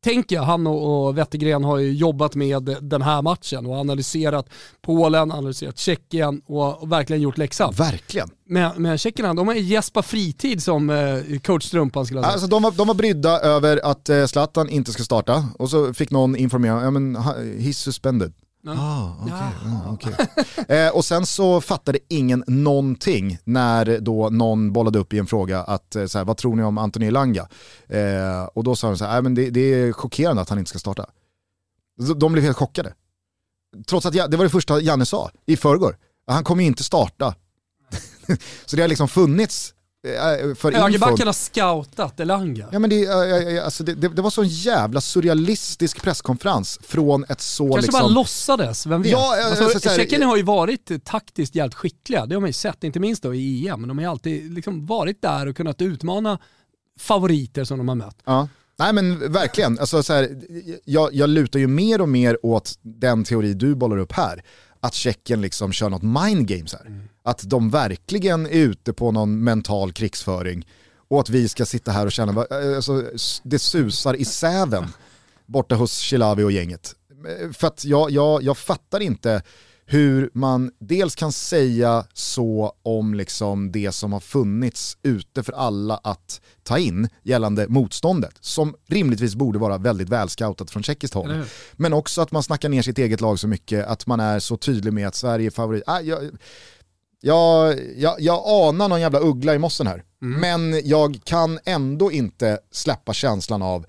tänker 0.00 0.36
jag, 0.36 0.42
han 0.42 0.66
och, 0.66 1.18
Wettergren 1.18 1.64
har 1.64 1.78
ju 1.78 1.92
jobbat 1.92 2.34
med 2.34 2.76
den 2.82 3.02
här 3.02 3.22
matchen 3.22 3.66
och 3.66 3.76
analyserat 3.76 4.46
Polen, 4.82 5.32
analyserat 5.32 5.78
Tjeckien 5.78 6.40
och, 6.46 6.92
verkligen 6.92 7.22
gjort 7.22 7.38
läxan. 7.38 7.74
Verkligen. 7.74 8.28
Men, 8.46 8.82
men 8.82 8.98
tjeckerna, 8.98 9.34
de 9.34 9.48
har 9.48 9.54
ju 9.54 9.60
Jesper 9.60 10.02
Fritid 10.02 10.62
som 10.62 10.90
eh, 10.90 11.38
coach 11.38 11.64
Strumpan 11.64 12.06
skulle 12.06 12.18
jag 12.18 12.24
säga. 12.24 12.32
Alltså, 12.32 12.48
de, 12.48 12.62
var, 12.62 12.70
de 12.70 12.86
var 12.86 12.94
brydda 12.94 13.40
över 13.40 13.80
att 13.84 14.08
eh, 14.08 14.26
Zlatan 14.26 14.68
inte 14.68 14.92
ska 14.92 15.02
starta 15.02 15.48
och 15.58 15.70
så 15.70 15.94
fick 15.94 16.10
någon 16.10 16.36
informera, 16.36 16.82
ja 16.82 16.90
men 16.90 17.16
he's 17.16 17.72
suspended. 17.72 18.32
Ah, 18.72 19.12
Ja. 19.28 19.50
ah, 19.66 19.92
okej. 19.92 20.14
eh, 20.68 20.88
och 20.96 21.04
sen 21.04 21.26
så 21.26 21.60
fattade 21.60 21.98
ingen 22.08 22.44
någonting 22.46 23.38
när 23.44 24.00
då 24.00 24.28
någon 24.30 24.72
bollade 24.72 24.98
upp 24.98 25.12
i 25.12 25.18
en 25.18 25.26
fråga 25.26 25.62
att 25.62 25.96
eh, 25.96 26.06
så 26.06 26.18
här, 26.18 26.24
vad 26.24 26.36
tror 26.36 26.56
ni 26.56 26.62
om 26.62 26.78
Anthony 26.78 27.06
Elanga? 27.06 27.48
Eh, 27.88 28.44
och 28.54 28.64
då 28.64 28.76
sa 28.76 28.86
de 28.88 28.98
så 28.98 29.04
här, 29.04 29.12
"Nej, 29.12 29.22
men 29.22 29.34
det, 29.34 29.50
det 29.50 29.60
är 29.60 29.92
chockerande 29.92 30.42
att 30.42 30.48
han 30.48 30.58
inte 30.58 30.68
ska 30.68 30.78
starta. 30.78 31.06
De- 32.16 32.32
blev 32.32 32.44
helt 32.44 32.56
chockade. 32.56 32.94
Trots 33.88 34.06
att 34.06 34.14
jag, 34.14 34.30
det 34.30 34.36
var 34.36 34.44
det 34.44 34.50
första 34.50 34.80
Janne 34.80 35.06
sa 35.06 35.30
i 35.46 35.56
förrgår. 35.56 35.96
Han 36.26 36.44
kommer 36.44 36.62
ju 36.62 36.66
inte 36.68 36.84
starta. 36.84 37.34
så 38.66 38.76
det 38.76 38.82
har 38.82 38.88
liksom 38.88 39.08
funnits 39.08 39.74
för 40.02 40.50
infon. 40.50 40.74
Högerbacken 40.74 41.26
har 41.26 41.32
scoutat 41.32 42.20
Elanga. 42.20 42.68
Ja, 42.72 42.78
men 42.78 42.90
det, 42.90 43.04
äh, 43.04 43.56
äh, 43.56 43.64
alltså 43.64 43.84
det, 43.84 43.94
det, 43.94 44.08
det 44.08 44.22
var 44.22 44.30
så 44.30 44.42
en 44.42 44.48
jävla 44.48 45.00
surrealistisk 45.00 46.02
presskonferens 46.02 46.78
från 46.82 47.24
ett 47.28 47.40
så 47.40 47.72
Kanske 47.72 47.92
bara 47.92 48.02
liksom... 48.02 48.14
låtsades, 48.14 48.86
vem 48.86 49.02
vet? 49.02 49.12
Ja, 49.12 49.44
alltså, 49.44 49.64
alltså, 49.64 49.88
Tjeckien 49.88 50.22
har 50.22 50.36
ju 50.36 50.42
varit 50.42 50.90
eh, 50.90 50.98
taktiskt 50.98 51.54
jävligt 51.54 51.74
skickliga, 51.74 52.26
det 52.26 52.34
har 52.34 52.40
man 52.40 52.48
ju 52.48 52.54
sett, 52.54 52.84
inte 52.84 53.00
minst 53.00 53.22
då 53.22 53.34
i 53.34 53.68
EM. 53.68 53.80
Men 53.80 53.88
de 53.88 53.98
har 53.98 54.02
ju 54.02 54.10
alltid 54.10 54.52
liksom 54.52 54.86
varit 54.86 55.22
där 55.22 55.46
och 55.46 55.56
kunnat 55.56 55.82
utmana 55.82 56.38
favoriter 56.98 57.64
som 57.64 57.78
de 57.78 57.88
har 57.88 57.94
mött. 57.94 58.16
Ja. 58.24 58.48
Nej 58.78 58.92
men 58.92 59.32
verkligen, 59.32 59.78
alltså, 59.78 60.02
så 60.02 60.12
här, 60.12 60.42
jag, 60.84 61.14
jag 61.14 61.30
lutar 61.30 61.58
ju 61.58 61.66
mer 61.66 62.00
och 62.00 62.08
mer 62.08 62.46
åt 62.46 62.78
den 62.82 63.24
teori 63.24 63.54
du 63.54 63.74
bollar 63.74 63.98
upp 63.98 64.12
här. 64.12 64.42
Att 64.80 64.94
Tjeckien 64.94 65.40
liksom 65.40 65.72
kör 65.72 65.90
något 65.90 66.02
mind 66.02 66.46
games 66.48 66.72
här. 66.72 67.08
Att 67.22 67.42
de 67.42 67.70
verkligen 67.70 68.46
är 68.46 68.50
ute 68.50 68.92
på 68.92 69.12
någon 69.12 69.44
mental 69.44 69.92
krigsföring. 69.92 70.66
Och 71.08 71.20
att 71.20 71.30
vi 71.30 71.48
ska 71.48 71.66
sitta 71.66 71.90
här 71.90 72.06
och 72.06 72.12
känna, 72.12 72.32
eh, 72.32 72.76
alltså, 72.76 73.04
det 73.42 73.58
susar 73.58 74.14
i 74.14 74.24
säven 74.24 74.86
borta 75.46 75.74
hos 75.74 75.98
Chilavi 75.98 76.42
och 76.42 76.52
gänget. 76.52 76.94
Eh, 77.10 77.50
för 77.52 77.66
att 77.66 77.84
jag, 77.84 78.10
jag, 78.10 78.42
jag 78.42 78.58
fattar 78.58 79.00
inte 79.00 79.42
hur 79.90 80.30
man 80.32 80.70
dels 80.78 81.14
kan 81.14 81.32
säga 81.32 82.04
så 82.12 82.72
om 82.82 83.14
liksom 83.14 83.72
det 83.72 83.92
som 83.92 84.12
har 84.12 84.20
funnits 84.20 84.98
ute 85.02 85.42
för 85.42 85.52
alla 85.52 86.00
att 86.04 86.40
ta 86.62 86.78
in 86.78 87.08
gällande 87.22 87.68
motståndet, 87.68 88.34
som 88.40 88.74
rimligtvis 88.86 89.34
borde 89.34 89.58
vara 89.58 89.78
väldigt 89.78 90.08
välscoutat 90.08 90.70
från 90.70 90.82
tjeckiskt 90.82 91.14
håll. 91.14 91.44
Men 91.72 91.92
också 91.92 92.20
att 92.22 92.32
man 92.32 92.42
snackar 92.42 92.68
ner 92.68 92.82
sitt 92.82 92.98
eget 92.98 93.20
lag 93.20 93.38
så 93.38 93.48
mycket, 93.48 93.86
att 93.86 94.06
man 94.06 94.20
är 94.20 94.38
så 94.38 94.56
tydlig 94.56 94.92
med 94.92 95.08
att 95.08 95.14
Sverige 95.14 95.46
är 95.46 95.50
favorit. 95.50 95.82
Ah, 95.86 96.00
jag, 96.00 96.30
jag, 97.20 97.78
jag, 97.96 98.20
jag 98.20 98.42
anar 98.46 98.88
någon 98.88 99.00
jävla 99.00 99.20
uggla 99.20 99.54
i 99.54 99.58
mossen 99.58 99.86
här, 99.86 100.04
men 100.20 100.80
jag 100.88 101.20
kan 101.24 101.58
ändå 101.64 102.12
inte 102.12 102.58
släppa 102.70 103.12
känslan 103.12 103.62
av 103.62 103.86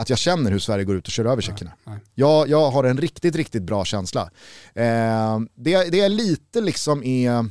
att 0.00 0.10
jag 0.10 0.18
känner 0.18 0.50
hur 0.50 0.58
Sverige 0.58 0.84
går 0.84 0.96
ut 0.96 1.06
och 1.06 1.12
kör 1.12 1.24
över 1.24 1.42
tjeckerna. 1.42 1.72
Jag, 2.14 2.48
jag 2.48 2.70
har 2.70 2.84
en 2.84 2.98
riktigt, 2.98 3.36
riktigt 3.36 3.62
bra 3.62 3.84
känsla. 3.84 4.30
Eh, 4.74 5.40
det, 5.54 5.90
det 5.90 6.00
är 6.00 6.08
lite 6.08 6.60
liksom 6.60 7.02
är 7.04 7.46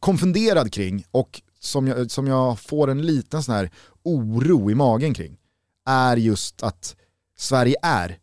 konfunderad 0.00 0.72
kring 0.72 1.04
och 1.10 1.42
som 1.60 1.86
jag, 1.86 2.10
som 2.10 2.26
jag 2.26 2.60
får 2.60 2.90
en 2.90 3.02
liten 3.02 3.42
sån 3.42 3.54
här 3.54 3.70
oro 4.02 4.70
i 4.70 4.74
magen 4.74 5.14
kring 5.14 5.38
är 5.86 6.16
just 6.16 6.62
att 6.62 6.96
Sverige 7.36 7.76
är 7.82 8.18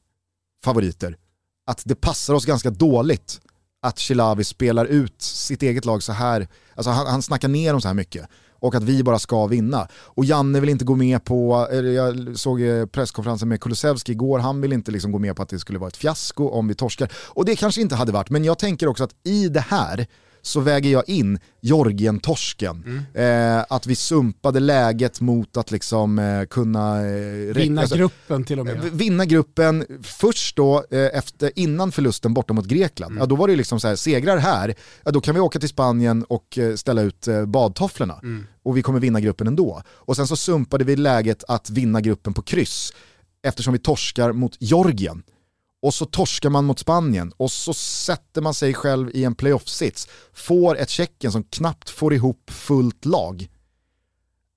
favoriter. 0.63 1.17
Att 1.65 1.81
det 1.85 1.95
passar 1.95 2.33
oss 2.33 2.45
ganska 2.45 2.69
dåligt 2.69 3.41
att 3.81 3.99
Chilavi 3.99 4.43
spelar 4.43 4.85
ut 4.85 5.21
sitt 5.21 5.63
eget 5.63 5.85
lag 5.85 6.03
så 6.03 6.11
här, 6.11 6.47
alltså 6.75 6.91
han, 6.91 7.07
han 7.07 7.21
snackar 7.21 7.47
ner 7.47 7.71
dem 7.71 7.81
så 7.81 7.87
här 7.87 7.95
mycket 7.95 8.27
och 8.63 8.75
att 8.75 8.83
vi 8.83 9.03
bara 9.03 9.19
ska 9.19 9.47
vinna. 9.47 9.87
Och 9.93 10.25
Janne 10.25 10.59
vill 10.59 10.69
inte 10.69 10.85
gå 10.85 10.95
med 10.95 11.23
på, 11.23 11.67
jag 11.71 12.37
såg 12.37 12.61
eh, 12.61 12.85
presskonferensen 12.85 13.49
med 13.49 13.61
Kulusevski 13.61 14.11
igår, 14.11 14.39
han 14.39 14.61
vill 14.61 14.73
inte 14.73 14.91
liksom 14.91 15.11
gå 15.11 15.19
med 15.19 15.35
på 15.35 15.41
att 15.43 15.49
det 15.49 15.59
skulle 15.59 15.79
vara 15.79 15.87
ett 15.87 15.97
fiasko 15.97 16.49
om 16.49 16.67
vi 16.67 16.75
torskar. 16.75 17.11
Och 17.15 17.45
det 17.45 17.55
kanske 17.55 17.81
inte 17.81 17.95
hade 17.95 18.11
varit, 18.11 18.29
men 18.29 18.43
jag 18.43 18.59
tänker 18.59 18.87
också 18.87 19.03
att 19.03 19.15
i 19.23 19.49
det 19.49 19.59
här 19.59 20.07
så 20.45 20.59
väger 20.59 20.89
jag 20.91 21.09
in 21.09 21.39
Georgien-torsken. 21.61 23.05
Eh, 23.13 23.65
att 23.69 23.87
vi 23.87 23.95
sumpade 23.95 24.59
läget 24.59 25.21
mot 25.21 25.57
att 25.57 25.71
liksom 25.71 26.19
eh, 26.19 26.45
kunna... 26.45 27.05
Eh, 27.07 27.53
Vinna 27.53 27.81
alltså, 27.81 27.95
gruppen 27.97 28.43
till 28.43 28.59
och 28.59 28.65
med. 28.65 28.79
vinna 28.83 29.25
gruppen 29.25 29.85
först 30.03 30.55
då 30.55 30.85
eh, 30.91 31.17
efter, 31.17 31.51
innan 31.55 31.91
förlusten 31.91 32.33
borta 32.33 32.53
mot 32.53 32.65
Grekland. 32.65 33.17
Ja, 33.19 33.25
då 33.25 33.35
var 33.35 33.47
det 33.47 33.55
liksom 33.55 33.79
så 33.79 33.87
här, 33.87 33.95
segrar 33.95 34.37
här, 34.37 34.75
ja, 35.03 35.11
då 35.11 35.21
kan 35.21 35.35
vi 35.35 35.41
åka 35.41 35.59
till 35.59 35.69
Spanien 35.69 36.23
och 36.23 36.57
eh, 36.57 36.75
ställa 36.75 37.01
ut 37.01 37.27
eh, 37.27 37.45
badtofflorna. 37.45 38.21
Och 38.63 38.77
vi 38.77 38.81
kommer 38.81 38.99
vinna 38.99 39.19
gruppen 39.19 39.47
ändå. 39.47 39.81
Och 39.87 40.15
sen 40.15 40.27
så 40.27 40.35
sumpade 40.35 40.83
vi 40.83 40.95
läget 40.95 41.43
att 41.47 41.69
vinna 41.69 42.01
gruppen 42.01 42.33
på 42.33 42.41
kryss 42.41 42.93
eftersom 43.43 43.73
vi 43.73 43.79
torskar 43.79 44.31
mot 44.31 44.55
Georgien. 44.59 45.23
Och 45.83 45.93
så 45.93 46.05
torskar 46.05 46.49
man 46.49 46.65
mot 46.65 46.79
Spanien 46.79 47.31
och 47.37 47.51
så 47.51 47.73
sätter 47.73 48.41
man 48.41 48.53
sig 48.53 48.73
själv 48.73 49.09
i 49.13 49.23
en 49.23 49.35
playoff-sits. 49.35 50.07
Får 50.33 50.77
ett 50.77 50.89
Tjeckien 50.89 51.31
som 51.31 51.43
knappt 51.43 51.89
får 51.89 52.13
ihop 52.13 52.51
fullt 52.51 53.05
lag. 53.05 53.47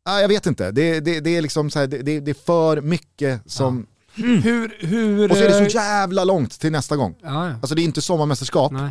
Ah, 0.04 0.20
jag 0.20 0.28
vet 0.28 0.46
inte, 0.46 0.70
det, 0.70 1.00
det, 1.00 1.20
det 1.20 1.36
är 1.36 1.42
liksom 1.42 1.70
så 1.70 1.78
här, 1.78 1.86
det, 1.86 2.20
det, 2.20 2.30
är 2.30 2.44
för 2.44 2.80
mycket 2.80 3.40
som... 3.46 3.86
Hur, 4.14 4.86
hur... 4.86 5.30
Och 5.30 5.36
så 5.36 5.42
är 5.42 5.48
det 5.48 5.58
eh, 5.58 5.68
så 5.68 5.76
jävla 5.76 6.24
långt 6.24 6.60
till 6.60 6.72
nästa 6.72 6.96
gång. 6.96 7.14
Ja, 7.22 7.48
ja. 7.48 7.54
Alltså 7.54 7.74
det 7.74 7.82
är 7.82 7.84
inte 7.84 8.02
sommarmästerskap, 8.02 8.72
Nej. 8.72 8.90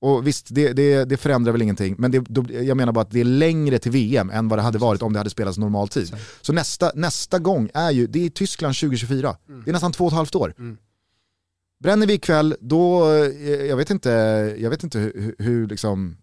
och 0.00 0.26
visst 0.26 0.46
det, 0.50 0.72
det, 0.72 1.04
det 1.04 1.16
förändrar 1.16 1.52
väl 1.52 1.62
ingenting, 1.62 1.94
men 1.98 2.10
det, 2.10 2.18
då, 2.18 2.44
jag 2.50 2.76
menar 2.76 2.92
bara 2.92 3.00
att 3.00 3.10
det 3.10 3.20
är 3.20 3.24
längre 3.24 3.78
till 3.78 3.92
VM 3.92 4.30
än 4.30 4.48
vad 4.48 4.58
det 4.58 4.62
hade 4.62 4.78
varit 4.78 5.02
om 5.02 5.12
det 5.12 5.18
hade 5.18 5.30
spelats 5.30 5.58
normal 5.58 5.88
tid. 5.88 6.08
Så. 6.08 6.16
Så 6.40 6.52
nästa, 6.52 6.92
nästa 6.94 7.38
gång 7.38 7.70
är 7.74 7.90
ju, 7.90 8.06
det 8.06 8.26
är 8.26 8.30
Tyskland 8.30 8.74
2024. 8.74 9.36
Det 9.64 9.70
är 9.70 9.72
nästan 9.72 9.92
två 9.92 10.04
och 10.04 10.10
ett 10.12 10.16
halvt 10.16 10.34
år. 10.34 10.54
Mm. 10.58 10.78
Bränner 11.82 12.06
vi 12.06 12.12
ikväll, 12.12 12.56
då, 12.60 13.08
eh, 13.14 13.50
jag 13.50 13.76
vet 13.76 13.90
inte, 13.90 14.10
jag 14.58 14.70
vet 14.70 14.84
inte 14.84 14.98
hur, 14.98 15.34
hur, 15.38 15.66
liksom... 15.66 16.16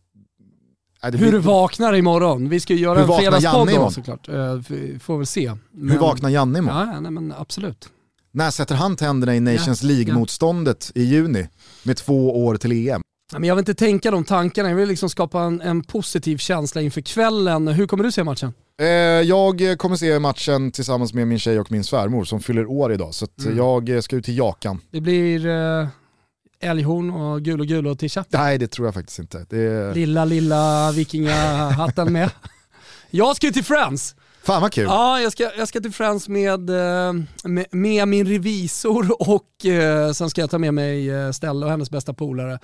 Det 1.02 1.18
Hur 1.18 1.32
du 1.32 1.38
vaknar 1.38 1.94
imorgon. 1.96 2.50
Vi 2.50 2.60
ska 2.60 2.74
ju 2.74 2.80
göra 2.80 3.00
Hur 3.00 3.14
en 3.14 3.20
fredagspodd 3.20 3.70
då 3.70 3.92
såklart. 3.92 4.30
Eh, 4.30 4.62
Får 5.00 5.18
väl 5.18 5.26
se. 5.26 5.52
hur 5.74 5.98
vaknar 5.98 6.30
Janne 6.30 6.60
imorgon? 6.60 6.88
Ja, 6.88 6.94
ja, 6.94 7.00
nej, 7.00 7.12
men 7.12 7.34
absolut. 7.38 7.90
När 8.32 8.52
sätter 8.52 8.76
han 8.76 8.96
tänderna 8.96 9.36
i 9.36 9.40
Nations 9.40 9.84
Ja, 9.84 9.88
League-motståndet 9.90 10.92
i 10.96 11.04
juni 11.04 11.48
med 11.84 11.98
två 11.98 12.46
år 12.46 12.56
till 12.56 12.72
EM? 12.90 13.02
Men 13.32 13.44
jag 13.44 13.56
vill 13.56 13.62
inte 13.62 13.74
tänka 13.74 14.12
de 14.12 14.24
tankarna, 14.24 14.70
jag 14.70 14.76
vill 14.76 14.90
liksom 14.90 15.10
skapa 15.10 15.42
en, 15.42 15.62
en 15.62 15.84
positiv 15.84 16.38
känsla 16.38 16.82
inför 16.82 17.02
kvällen. 17.02 17.68
Hur 17.68 17.88
kommer 17.88 18.04
du 18.04 18.12
se 18.12 18.24
matchen? 18.24 18.54
Eh, 18.82 18.88
jag 18.88 19.78
kommer 19.78 19.96
se 19.96 20.20
matchen 20.20 20.72
tillsammans 20.72 21.14
med 21.14 21.28
min 21.28 21.40
tjej 21.40 21.60
och 21.60 21.72
min 21.72 21.84
svärmor 21.84 22.24
som 22.26 22.40
fyller 22.40 22.66
år 22.66 22.94
idag, 22.94 23.14
så 23.14 23.28
Mm. 23.46 23.58
jag 23.58 24.04
ska 24.04 24.16
ut 24.16 24.26
till 24.26 24.38
Jakan. 24.38 24.82
Det 24.92 25.02
blir 25.02 25.48
eh, 25.48 25.88
älghorn 26.60 27.10
och 27.10 27.42
gul 27.42 27.60
och 27.60 27.68
gul 27.68 27.88
och 27.88 28.00
tisha. 28.00 28.26
Nej 28.30 28.58
det 28.58 28.68
tror 28.68 28.88
jag 28.88 28.94
faktiskt 28.94 29.20
inte. 29.20 29.46
Det... 29.50 29.94
Lilla, 29.96 30.26
lilla 30.26 30.92
vikingahatten 30.92 32.14
med. 32.14 32.32
Jag 33.12 33.36
ska 33.36 33.48
ju 33.48 33.54
till 33.54 33.64
Friends. 33.64 34.16
Fan 34.44 34.62
vad 34.62 34.72
kul. 34.74 34.84
Ja, 34.84 35.20
jag 35.22 35.32
ska, 35.32 35.44
jag 35.58 35.68
ska 35.68 35.80
till 35.80 35.92
Friends 35.94 36.28
med, 36.30 36.70
eh, 36.70 37.14
med, 37.44 37.66
med 37.72 38.08
min 38.08 38.28
revisor 38.28 39.30
och 39.32 39.66
eh, 39.66 40.12
sen 40.12 40.30
ska 40.30 40.42
jag 40.42 40.50
ta 40.50 40.58
med 40.58 40.74
mig 40.74 41.10
Stella 41.34 41.66
och 41.66 41.72
hennes 41.72 41.90
bästa 41.92 42.14
polare 42.14 42.60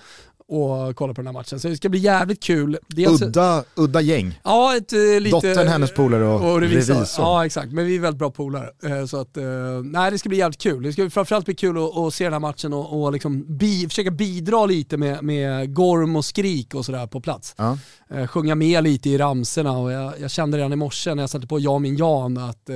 och 0.47 0.95
kolla 0.95 1.13
på 1.13 1.21
den 1.21 1.27
här 1.27 1.33
matchen. 1.33 1.59
Så 1.59 1.67
det 1.67 1.77
ska 1.77 1.89
bli 1.89 1.99
jävligt 1.99 2.43
kul. 2.43 2.77
Dels, 2.87 3.21
udda, 3.21 3.63
udda 3.75 4.01
gäng. 4.01 4.39
Ja, 4.43 4.77
ett, 4.77 4.93
eh, 4.93 4.99
lite, 4.99 5.29
Dottern, 5.29 5.67
hennes 5.67 5.93
polare 5.93 6.25
och, 6.25 6.51
och 6.51 6.61
revisor. 6.61 6.93
revisor. 6.93 7.25
Ja 7.25 7.45
exakt, 7.45 7.71
men 7.71 7.85
vi 7.85 7.95
är 7.95 7.99
väldigt 7.99 8.19
bra 8.19 8.31
polare. 8.31 8.69
Eh, 8.83 9.05
så 9.05 9.17
att, 9.17 9.37
eh, 9.37 9.43
nej 9.83 10.11
det 10.11 10.19
ska 10.19 10.29
bli 10.29 10.37
jävligt 10.37 10.61
kul. 10.61 10.83
Det 10.83 10.93
ska 10.93 11.09
framförallt 11.09 11.45
bli 11.45 11.55
kul 11.55 11.77
att, 11.77 11.97
att 11.97 12.13
se 12.13 12.23
den 12.23 12.33
här 12.33 12.39
matchen 12.39 12.73
och, 12.73 13.01
och 13.01 13.13
liksom 13.13 13.57
bi, 13.57 13.87
försöka 13.89 14.11
bidra 14.11 14.65
lite 14.65 14.97
med, 14.97 15.23
med 15.23 15.73
gorm 15.73 16.15
och 16.15 16.25
skrik 16.25 16.75
och 16.75 16.85
sådär 16.85 17.07
på 17.07 17.21
plats. 17.21 17.55
Ja. 17.57 17.77
Sjunga 18.27 18.55
med 18.55 18.83
lite 18.83 19.09
i 19.09 19.17
ramserna 19.17 19.77
och 19.77 19.91
jag, 19.91 20.13
jag 20.19 20.31
kände 20.31 20.57
redan 20.57 20.73
i 20.73 20.75
morse 20.75 21.15
när 21.15 21.23
jag 21.23 21.29
satte 21.29 21.47
på 21.47 21.59
Ja 21.59 21.79
min 21.79 21.97
Jan 21.97 22.37
att 22.37 22.69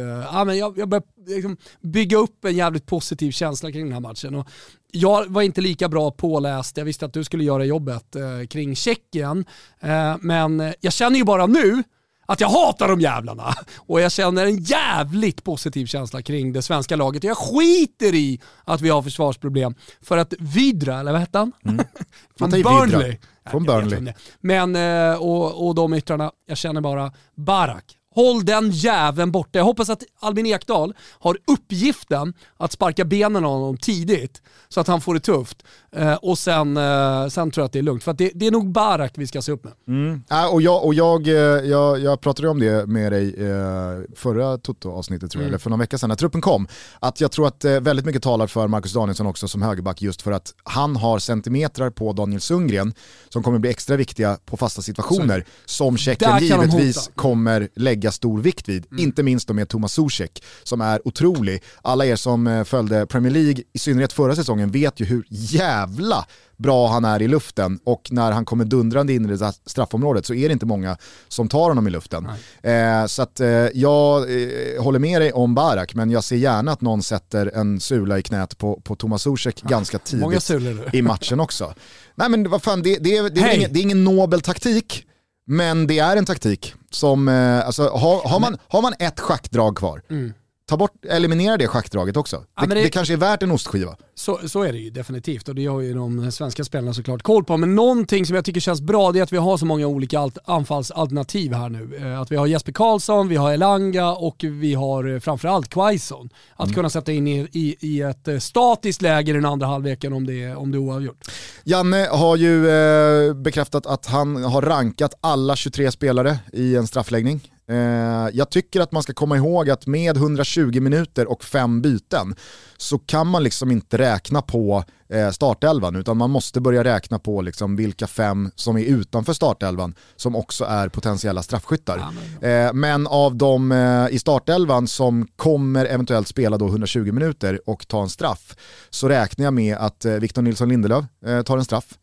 men 0.45 0.57
jag, 0.57 0.77
jag 0.77 0.89
liksom 1.27 1.57
bygga 1.81 2.17
upp 2.17 2.45
en 2.45 2.55
jävligt 2.55 2.85
positiv 2.85 3.31
känsla 3.31 3.71
kring 3.71 3.83
den 3.83 3.93
här 3.93 3.99
matchen. 3.99 4.35
Och 4.35 4.47
jag 4.91 5.25
var 5.27 5.41
inte 5.41 5.61
lika 5.61 5.89
bra 5.89 6.11
påläst, 6.11 6.77
jag 6.77 6.85
visste 6.85 7.05
att 7.05 7.13
du 7.13 7.23
skulle 7.23 7.43
göra 7.43 7.65
jobbet 7.65 8.15
eh, 8.15 8.47
kring 8.49 8.75
Tjeckien. 8.75 9.45
Eh, 9.79 10.15
men 10.21 10.73
jag 10.79 10.93
känner 10.93 11.17
ju 11.17 11.23
bara 11.23 11.45
nu 11.45 11.83
att 12.29 12.41
jag 12.41 12.49
hatar 12.49 12.87
de 12.87 13.01
jävlarna. 13.01 13.53
Och 13.77 14.01
jag 14.01 14.11
känner 14.11 14.45
en 14.45 14.57
jävligt 14.57 15.43
positiv 15.43 15.85
känsla 15.85 16.21
kring 16.21 16.53
det 16.53 16.61
svenska 16.61 16.95
laget. 16.95 17.23
Jag 17.23 17.37
skiter 17.37 18.15
i 18.15 18.39
att 18.63 18.81
vi 18.81 18.89
har 18.89 19.01
försvarsproblem. 19.01 19.75
För 20.01 20.17
att 20.17 20.33
Vidra, 20.39 20.99
eller 20.99 21.11
vad 21.11 21.21
hette 21.21 21.37
han? 21.37 21.51
Mm. 21.65 21.85
Från 22.37 22.49
Burnley. 22.49 23.17
Från 23.51 23.63
Burnley. 23.63 24.13
Men, 24.39 24.75
eh, 24.75 25.21
och, 25.21 25.67
och 25.67 25.75
de 25.75 25.93
yttrarna, 25.93 26.31
jag 26.45 26.57
känner 26.57 26.81
bara 26.81 27.13
Barak. 27.35 27.98
Håll 28.15 28.45
den 28.45 28.71
jäveln 28.71 29.31
borta. 29.31 29.59
Jag 29.59 29.65
hoppas 29.65 29.89
att 29.89 30.03
Albin 30.19 30.45
Ekdal 30.45 30.93
har 31.19 31.37
uppgiften 31.47 32.33
att 32.57 32.71
sparka 32.71 33.05
benen 33.05 33.45
av 33.45 33.51
honom 33.51 33.77
tidigt 33.77 34.41
så 34.69 34.79
att 34.79 34.87
han 34.87 35.01
får 35.01 35.13
det 35.13 35.19
tufft. 35.19 35.63
Eh, 35.91 36.13
och 36.13 36.37
sen, 36.37 36.77
eh, 36.77 37.27
sen 37.27 37.51
tror 37.51 37.61
jag 37.61 37.65
att 37.65 37.73
det 37.73 37.79
är 37.79 37.83
lugnt. 37.83 38.03
För 38.03 38.13
det, 38.13 38.31
det, 38.35 38.47
är 38.47 38.51
nog 38.51 38.71
Barak 38.71 39.11
vi 39.15 39.27
ska 39.27 39.41
se 39.41 39.51
upp 39.51 39.63
med. 39.63 39.73
Mm. 39.87 40.23
Äh, 40.31 40.53
och 40.53 40.61
jag, 40.61 40.85
och 40.85 40.93
jag, 40.93 41.27
eh, 41.27 41.33
jag, 41.33 41.99
jag 41.99 42.21
pratade 42.21 42.49
om 42.49 42.59
det 42.59 42.85
med 42.85 43.11
dig 43.11 43.35
eh, 43.37 44.15
förra 44.15 44.57
Toto-avsnittet 44.57 45.31
tror 45.31 45.41
jag, 45.41 45.45
mm. 45.45 45.51
eller 45.51 45.59
för 45.59 45.69
någon 45.69 45.79
vecka 45.79 45.97
sedan 45.97 46.09
när 46.09 46.15
truppen 46.15 46.41
kom. 46.41 46.67
Att 46.99 47.21
jag 47.21 47.31
tror 47.31 47.47
att 47.47 47.65
eh, 47.65 47.79
väldigt 47.79 48.05
mycket 48.05 48.23
talar 48.23 48.47
för 48.47 48.67
Marcus 48.67 48.93
Danielsson 48.93 49.27
också 49.27 49.47
som 49.47 49.61
högerback 49.61 50.01
just 50.01 50.21
för 50.21 50.31
att 50.31 50.53
han 50.63 50.95
har 50.95 51.19
centimetrar 51.19 51.89
på 51.89 52.13
Daniel 52.13 52.41
Sundgren 52.41 52.93
som 53.29 53.43
kommer 53.43 53.59
bli 53.59 53.69
extra 53.69 53.95
viktiga 53.95 54.37
på 54.45 54.57
fasta 54.57 54.81
situationer 54.81 55.45
så. 55.65 55.73
som 55.73 55.97
Tjeckien 55.97 56.39
givetvis 56.39 57.11
kommer 57.15 57.69
lägga 57.75 57.98
stor 58.07 58.41
vikt 58.41 58.69
vid. 58.69 58.85
Mm. 58.91 59.03
Inte 59.03 59.23
minst 59.23 59.49
med 59.49 59.69
Thomas 59.69 59.93
Zuzek 59.93 60.43
som 60.63 60.81
är 60.81 61.07
otrolig. 61.07 61.63
Alla 61.81 62.05
er 62.05 62.15
som 62.15 62.47
eh, 62.47 62.63
följde 62.63 63.05
Premier 63.05 63.33
League, 63.33 63.63
i 63.73 63.79
synnerhet 63.79 64.13
förra 64.13 64.35
säsongen, 64.35 64.71
vet 64.71 64.99
ju 64.99 65.05
hur 65.05 65.25
jävla 65.29 66.25
bra 66.59 66.87
han 66.87 67.05
är 67.05 67.21
i 67.21 67.27
luften 67.27 67.79
och 67.83 68.07
när 68.11 68.31
han 68.31 68.45
kommer 68.45 68.65
dundrande 68.65 69.13
in 69.13 69.25
i 69.25 69.27
det 69.27 69.53
straffområdet 69.65 70.25
så 70.25 70.33
är 70.33 70.49
det 70.49 70.53
inte 70.53 70.65
många 70.65 70.97
som 71.27 71.49
tar 71.49 71.69
honom 71.69 71.87
i 71.87 71.89
luften. 71.89 72.27
Eh, 72.63 73.05
så 73.05 73.21
att, 73.21 73.39
eh, 73.39 73.47
jag 73.73 74.21
eh, 74.21 74.83
håller 74.83 74.99
med 74.99 75.21
dig 75.21 75.31
om 75.31 75.55
Barak 75.55 75.95
men 75.95 76.11
jag 76.11 76.23
ser 76.23 76.35
gärna 76.35 76.71
att 76.71 76.81
någon 76.81 77.03
sätter 77.03 77.51
en 77.55 77.79
sula 77.79 78.19
i 78.19 78.23
knät 78.23 78.57
på, 78.57 78.81
på 78.83 78.95
Thomas 78.95 79.21
Zuzek 79.21 79.59
ja, 79.61 79.69
ganska 79.69 79.99
tidigt 79.99 80.93
i 80.93 81.01
matchen 81.01 81.39
också. 81.39 81.73
Nej 82.15 82.29
men 82.29 82.49
vad 82.49 82.63
fan, 82.63 82.81
det, 82.81 82.95
det, 82.95 83.21
det, 83.21 83.29
det, 83.29 83.41
är, 83.41 83.55
ingen, 83.55 83.73
det 83.73 83.79
är 83.79 83.81
ingen 83.81 84.03
nobel 84.03 84.41
taktik 84.41 85.05
men 85.51 85.87
det 85.87 85.99
är 85.99 86.17
en 86.17 86.25
taktik 86.25 86.73
som, 86.91 87.27
eh, 87.27 87.65
alltså, 87.65 87.83
har, 87.83 88.29
har, 88.29 88.39
man, 88.39 88.57
har 88.67 88.81
man 88.81 88.93
ett 88.99 89.19
schackdrag 89.19 89.77
kvar, 89.77 90.01
mm 90.09 90.33
ta 90.69 90.77
bort, 90.77 91.05
eliminera 91.05 91.57
det 91.57 91.67
schackdraget 91.67 92.17
också. 92.17 92.43
Ja, 92.55 92.65
det, 92.65 92.75
det, 92.75 92.81
det, 92.81 92.89
kanske 92.89 93.13
är 93.13 93.17
värt 93.17 93.43
en 93.43 93.51
ostskiva. 93.51 93.95
Så, 94.15 94.39
så 94.45 94.63
är 94.63 94.71
det 94.73 94.79
ju 94.79 94.89
definitivt 94.89 95.49
och 95.49 95.55
det 95.55 95.65
har 95.65 95.81
ju 95.81 95.93
de 95.93 96.31
svenska 96.31 96.63
spelarna 96.63 96.93
såklart 96.93 97.23
koll 97.23 97.43
på. 97.43 97.57
Men 97.57 97.75
någonting 97.75 98.25
som 98.25 98.35
jag 98.35 98.45
tycker 98.45 98.61
känns 98.61 98.81
bra 98.81 99.11
det 99.11 99.19
är 99.19 99.23
att 99.23 99.33
vi 99.33 99.37
har 99.37 99.57
så 99.57 99.65
många 99.65 99.87
olika 99.87 100.19
alt, 100.19 100.37
anfallsalternativ 100.45 101.53
här 101.53 101.69
nu. 101.69 101.95
Eh, 102.01 102.21
att 102.21 102.31
vi 102.31 102.35
har 102.35 102.47
Jesper 102.47 102.71
Karlsson, 102.71 103.27
vi 103.27 103.35
har 103.35 103.51
Elanga 103.51 104.11
och 104.11 104.35
vi 104.43 104.73
har 104.73 105.13
eh, 105.13 105.19
framförallt 105.19 105.69
Quaison. 105.69 106.29
Att 106.55 106.65
mm. 106.65 106.75
kunna 106.75 106.89
sätta 106.89 107.11
in 107.11 107.27
i, 107.27 107.47
i, 107.51 107.75
i, 107.79 108.01
ett 108.01 108.27
eh, 108.27 108.37
statiskt 108.37 109.01
läge 109.01 109.31
i 109.31 109.33
den 109.33 109.45
andra 109.45 109.67
halvleken 109.67 110.13
om 110.13 110.25
det, 110.25 110.55
om 110.55 110.71
det 110.71 110.77
är 110.77 110.79
oavgjort. 110.79 111.27
Janne 111.63 112.07
har 112.11 112.35
ju 112.35 112.69
eh, 112.69 113.33
bekräftat 113.33 113.85
att 113.85 114.05
han 114.05 114.43
har 114.43 114.61
rankat 114.61 115.13
alla 115.21 115.55
23 115.55 115.91
spelare 115.91 116.39
i 116.53 116.75
en 116.75 116.87
straffläggning. 116.87 117.41
Eh, 117.69 118.29
jag 118.33 118.49
tycker 118.49 118.81
att 118.81 118.91
man 118.91 119.03
ska 119.03 119.13
komma 119.13 119.37
ihåg 119.37 119.69
att 119.69 119.87
med 119.87 120.17
120 120.17 120.81
minuter 120.81 121.31
och 121.31 121.43
fem 121.43 121.81
byten 121.81 122.35
så 122.77 122.99
kan 122.99 123.27
man 123.27 123.43
liksom 123.43 123.71
inte 123.71 123.97
räkna 123.97 124.41
på 124.41 124.83
eh, 125.09 125.29
startelvan 125.29 125.95
utan 125.95 126.17
man 126.17 126.29
måste 126.29 126.61
börja 126.61 126.83
räkna 126.83 127.19
på 127.19 127.41
liksom 127.41 127.75
vilka 127.75 128.07
fem 128.07 128.51
som 128.55 128.77
är 128.77 128.81
utanför 128.81 129.33
startelvan 129.33 129.95
som 130.15 130.35
också 130.35 130.65
är 130.65 130.89
potentiella 130.89 131.43
straffskyttar. 131.43 131.97
Eh, 132.41 132.73
men 132.73 133.07
av 133.07 133.35
de 133.35 133.73
i 134.11 134.19
startelvan 134.19 134.87
som 134.87 135.27
kommer 135.35 135.85
eventuellt 135.85 136.27
spela 136.27 136.57
då 136.57 136.67
120 136.67 137.11
minuter 137.11 137.69
och 137.69 137.87
ta 137.87 138.01
en 138.01 138.09
straff 138.09 138.55
så 138.89 139.09
räknar 139.09 139.45
jag 139.45 139.53
med 139.53 139.77
att 139.77 140.05
Victor 140.05 140.41
Nilsson 140.41 140.69
Lindelöf 140.69 141.05
tar 141.45 141.57
en 141.57 141.65
straff. 141.65 141.97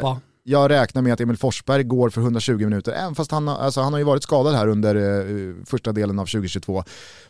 Foppa 0.00 0.20
jag 0.48 0.70
räknar 0.70 1.02
med 1.02 1.12
att 1.12 1.20
Emil 1.20 1.36
Forsberg 1.36 1.82
går 1.82 2.10
för 2.10 2.20
120 2.20 2.52
minuter, 2.52 2.92
även 2.92 3.14
fast 3.14 3.30
han, 3.30 3.48
alltså, 3.48 3.80
han 3.80 3.92
har 3.92 3.98
ju 3.98 4.04
varit 4.04 4.22
skadad 4.22 4.54
här 4.54 4.68
under 4.68 4.94
eh, 4.94 5.54
första 5.66 5.92
delen 5.92 6.18
av 6.18 6.26
2022. 6.26 6.84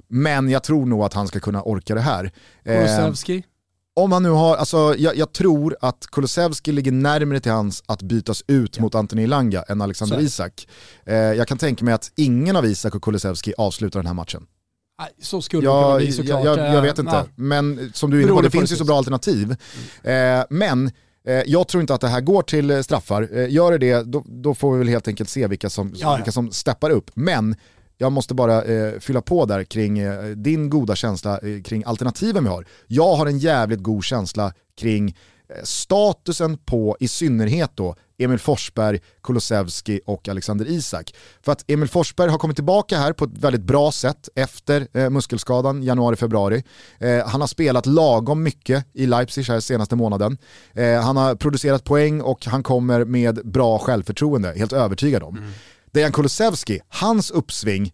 Men 0.09 0.49
jag 0.49 0.63
tror 0.63 0.87
nog 0.87 1.03
att 1.03 1.15
han 1.15 1.29
ska 1.29 1.41
kunna 1.41 1.63
orka 1.63 1.95
det 1.95 2.01
här. 2.01 2.33
Kulusevski? 2.65 3.37
Eh, 3.37 3.43
om 3.95 4.13
han 4.13 4.23
nu 4.23 4.29
har, 4.29 4.57
alltså, 4.57 4.95
jag, 4.99 5.17
jag, 5.17 5.33
tror 5.33 5.77
att 5.81 6.07
Kulusevski 6.13 6.73
ligger 6.73 6.93
närmare 6.93 7.41
till 7.41 7.53
hans 7.53 7.83
att 7.87 8.03
bytas 8.03 8.45
ut 8.47 8.77
ja. 8.77 8.83
mot 8.83 8.95
Anthony 8.95 9.27
Langa 9.27 9.63
än 9.63 9.81
Alexander 9.81 10.17
Så. 10.17 10.23
Isak. 10.23 10.69
Eh, 11.05 11.15
jag 11.15 11.49
kan 11.49 11.59
tänka 11.59 11.85
mig 11.85 11.95
att 11.95 12.13
ingen 12.17 12.57
av 12.57 12.67
Isak 12.67 12.95
och 12.95 13.03
Kulusevski 13.03 13.55
avslutar 13.59 14.01
den 14.01 14.07
här 14.07 14.15
matchen. 14.15 14.47
Så 15.23 15.43
skulle 15.43 15.65
ja, 15.65 15.77
det 15.77 15.85
kunna 15.85 15.97
bli 15.97 16.13
såklart. 16.13 16.45
Jag, 16.45 16.59
jag, 16.59 16.75
jag 16.75 16.83
vet 16.83 16.99
inte, 16.99 17.15
ja. 17.15 17.27
men 17.35 17.93
som 17.95 18.11
du 18.11 18.19
är 18.19 18.23
inne 18.23 18.33
på, 18.33 18.41
det 18.41 18.51
finns 18.51 18.73
ju 18.73 18.77
så 18.77 18.85
bra 18.85 18.97
alternativ. 18.97 19.57
Mm. 20.05 20.41
Eh, 20.41 20.47
men 20.51 20.87
Eh, 20.87 20.93
jag 21.47 21.69
tror 21.69 21.81
inte 21.81 21.95
att 21.95 22.01
det 22.01 22.09
här 22.09 22.21
går 22.21 22.43
till 22.43 22.71
eh, 22.71 22.81
straffar. 22.81 23.29
Eh, 23.33 23.51
gör 23.51 23.73
det 23.73 23.79
det, 23.79 24.03
då, 24.03 24.25
då 24.27 24.55
får 24.55 24.73
vi 24.73 24.79
väl 24.79 24.89
helt 24.89 25.09
enkelt 25.09 25.29
se 25.31 25.47
vilka 25.47 25.71
som, 25.71 25.93
ja, 25.95 26.11
ja. 26.11 26.17
vilka 26.17 26.33
som 26.33 26.51
steppar 26.51 26.91
upp. 26.91 27.11
Men 27.15 27.57
jag 27.99 28.13
måste 28.13 28.35
bara 28.35 28.63
eh, 28.63 28.99
fylla 29.01 29.21
på 29.23 29.45
där 29.45 29.65
kring 29.65 29.99
eh, 29.99 30.25
din 30.25 30.71
goda 30.71 30.97
känsla 30.97 31.39
eh, 31.39 31.63
kring 31.63 31.85
alternativen 31.87 32.45
vi 32.45 32.51
har. 32.51 32.67
Jag 32.87 33.17
har 33.17 33.27
en 33.27 33.39
jävligt 33.39 33.81
god 33.81 34.05
känsla 34.05 34.53
kring 34.81 35.17
statusen 35.63 36.59
på 36.59 36.97
i 37.01 37.09
synnerhet 37.09 37.71
då 37.75 37.95
Emil 38.19 38.39
Forsberg, 38.39 39.01
Kulusevski 39.23 40.01
och 40.07 40.29
Alexander 40.29 40.67
Isak. 40.69 41.15
För 41.43 41.53
att 41.53 41.71
Emil 41.71 41.89
Forsberg 41.89 42.31
har 42.31 42.39
kommit 42.39 42.57
tillbaka 42.57 42.99
här 42.99 43.13
på 43.13 43.25
ett 43.25 43.39
väldigt 43.39 43.63
bra 43.63 43.93
sätt 43.93 44.29
efter 44.35 44.89
eh, 44.93 45.11
muskelskadan 45.11 45.83
januari-februari. 45.83 46.65
Eh, 46.99 47.27
han 47.27 47.41
har 47.41 47.49
spelat 47.49 47.87
lagom 47.87 48.43
mycket 48.43 48.87
i 48.93 49.07
Leipzig 49.07 49.43
här 49.45 49.61
senaste 49.61 49.97
månaden. 49.97 50.39
Eh, 50.75 51.01
han 51.01 51.17
har 51.17 51.35
producerat 51.35 51.85
poäng 51.85 52.21
och 52.21 52.47
han 52.47 52.63
kommer 52.63 53.05
med 53.05 53.41
bra 53.45 53.79
självförtroende, 53.79 54.53
helt 54.57 54.73
övertygad 54.73 55.23
om. 55.23 55.37
Mm. 55.37 55.51
Dejan 55.93 56.13
Kulusevski, 56.13 56.81
hans 56.89 57.31
uppsving 57.31 57.93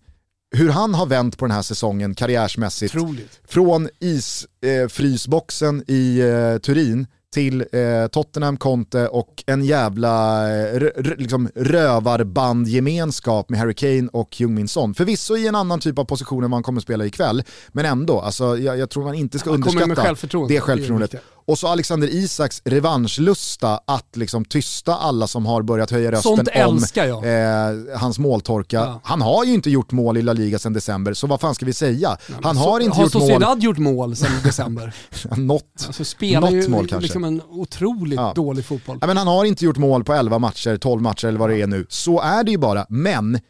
hur 0.53 0.69
han 0.69 0.95
har 0.95 1.07
vänt 1.07 1.39
på 1.39 1.45
den 1.45 1.55
här 1.55 1.63
säsongen 1.63 2.15
karriärsmässigt. 2.15 2.93
Troligt. 2.93 3.41
Från 3.45 3.89
isfrysboxen 4.01 5.85
eh, 5.89 5.95
i 5.95 6.21
eh, 6.21 6.59
Turin 6.59 7.07
till 7.33 7.61
eh, 7.61 8.07
Tottenham, 8.13 8.57
Conte 8.57 9.09
och 9.09 9.45
en 9.47 9.65
jävla 9.65 10.45
eh, 10.51 10.83
liksom 11.17 11.49
rövarbandgemenskap 11.55 13.49
med 13.49 13.61
Harry 13.61 13.75
Kane 13.75 14.09
och 14.13 14.41
Jung-Min 14.41 14.69
Son. 14.69 14.95
Förvisso 14.95 15.37
i 15.37 15.47
en 15.47 15.55
annan 15.55 15.81
typ 15.81 15.99
av 15.99 16.05
position 16.05 16.45
än 16.45 16.51
man 16.51 16.63
kommer 16.63 16.81
spela 16.81 17.07
ikväll, 17.07 17.43
men 17.69 17.85
ändå, 17.85 18.21
alltså, 18.21 18.59
jag, 18.59 18.79
jag 18.79 18.91
tror 18.91 19.05
man 19.05 19.15
inte 19.15 19.39
ska 19.39 19.51
underskatta 19.51 19.95
självförtroende. 19.95 20.55
det 20.55 20.61
självförtroendet. 20.61 21.15
Och 21.53 21.59
så 21.59 21.69
Alexander 21.69 22.09
Isaks 22.09 22.63
revanschlusta 22.65 23.81
att 23.85 24.17
liksom 24.17 24.45
tysta 24.45 24.95
alla 24.95 25.27
som 25.27 25.47
har 25.47 25.63
börjat 25.63 25.91
höja 25.91 26.13
rösten 26.13 26.47
om 26.67 26.85
eh, 27.25 27.99
hans 27.99 28.19
måltorka. 28.19 28.77
Ja. 28.77 29.01
Han 29.05 29.23
har 29.23 29.45
ju 29.45 29.55
inte 29.55 29.71
gjort 29.71 29.93
mål 29.93 30.17
i 30.17 30.23
La 30.23 30.33
Liga 30.33 30.59
sedan 30.59 30.73
december, 30.73 31.15
så 31.15 31.27
vad 31.27 31.41
fan 31.41 31.55
ska 31.55 31.67
vi 31.67 31.73
säga? 31.73 32.17
Ja, 32.29 32.35
han 32.43 32.57
har 32.57 32.79
så, 32.79 32.85
inte 32.85 32.97
har 32.97 33.03
gjort 33.03 33.13
Sociedad 33.13 33.49
mål. 33.49 33.65
gjort 33.65 33.79
mål 33.79 34.17
sedan 34.17 34.31
december? 34.45 34.95
något, 35.37 35.85
alltså, 35.87 36.05
spelar 36.05 36.41
något 36.41 36.53
ju 36.53 36.69
mål 36.69 36.89
kanske. 36.89 37.03
Liksom 37.03 37.25
en 37.25 37.43
otroligt 37.51 38.21
ja. 38.21 38.33
dålig 38.35 38.65
fotboll. 38.65 38.99
Men 39.01 39.17
han 39.17 39.27
har 39.27 39.45
inte 39.45 39.65
gjort 39.65 39.79
mål 39.79 40.05
på 40.05 40.13
11 40.13 40.39
matcher, 40.39 40.77
12 40.77 41.03
matcher 41.03 41.29
eller 41.29 41.39
vad 41.39 41.51
det 41.51 41.61
är 41.61 41.67
nu. 41.67 41.87
Så 41.89 42.21
är 42.21 42.45
det 42.45 42.51
ju 42.51 42.59
bara. 42.59 42.87
Men 42.89 43.41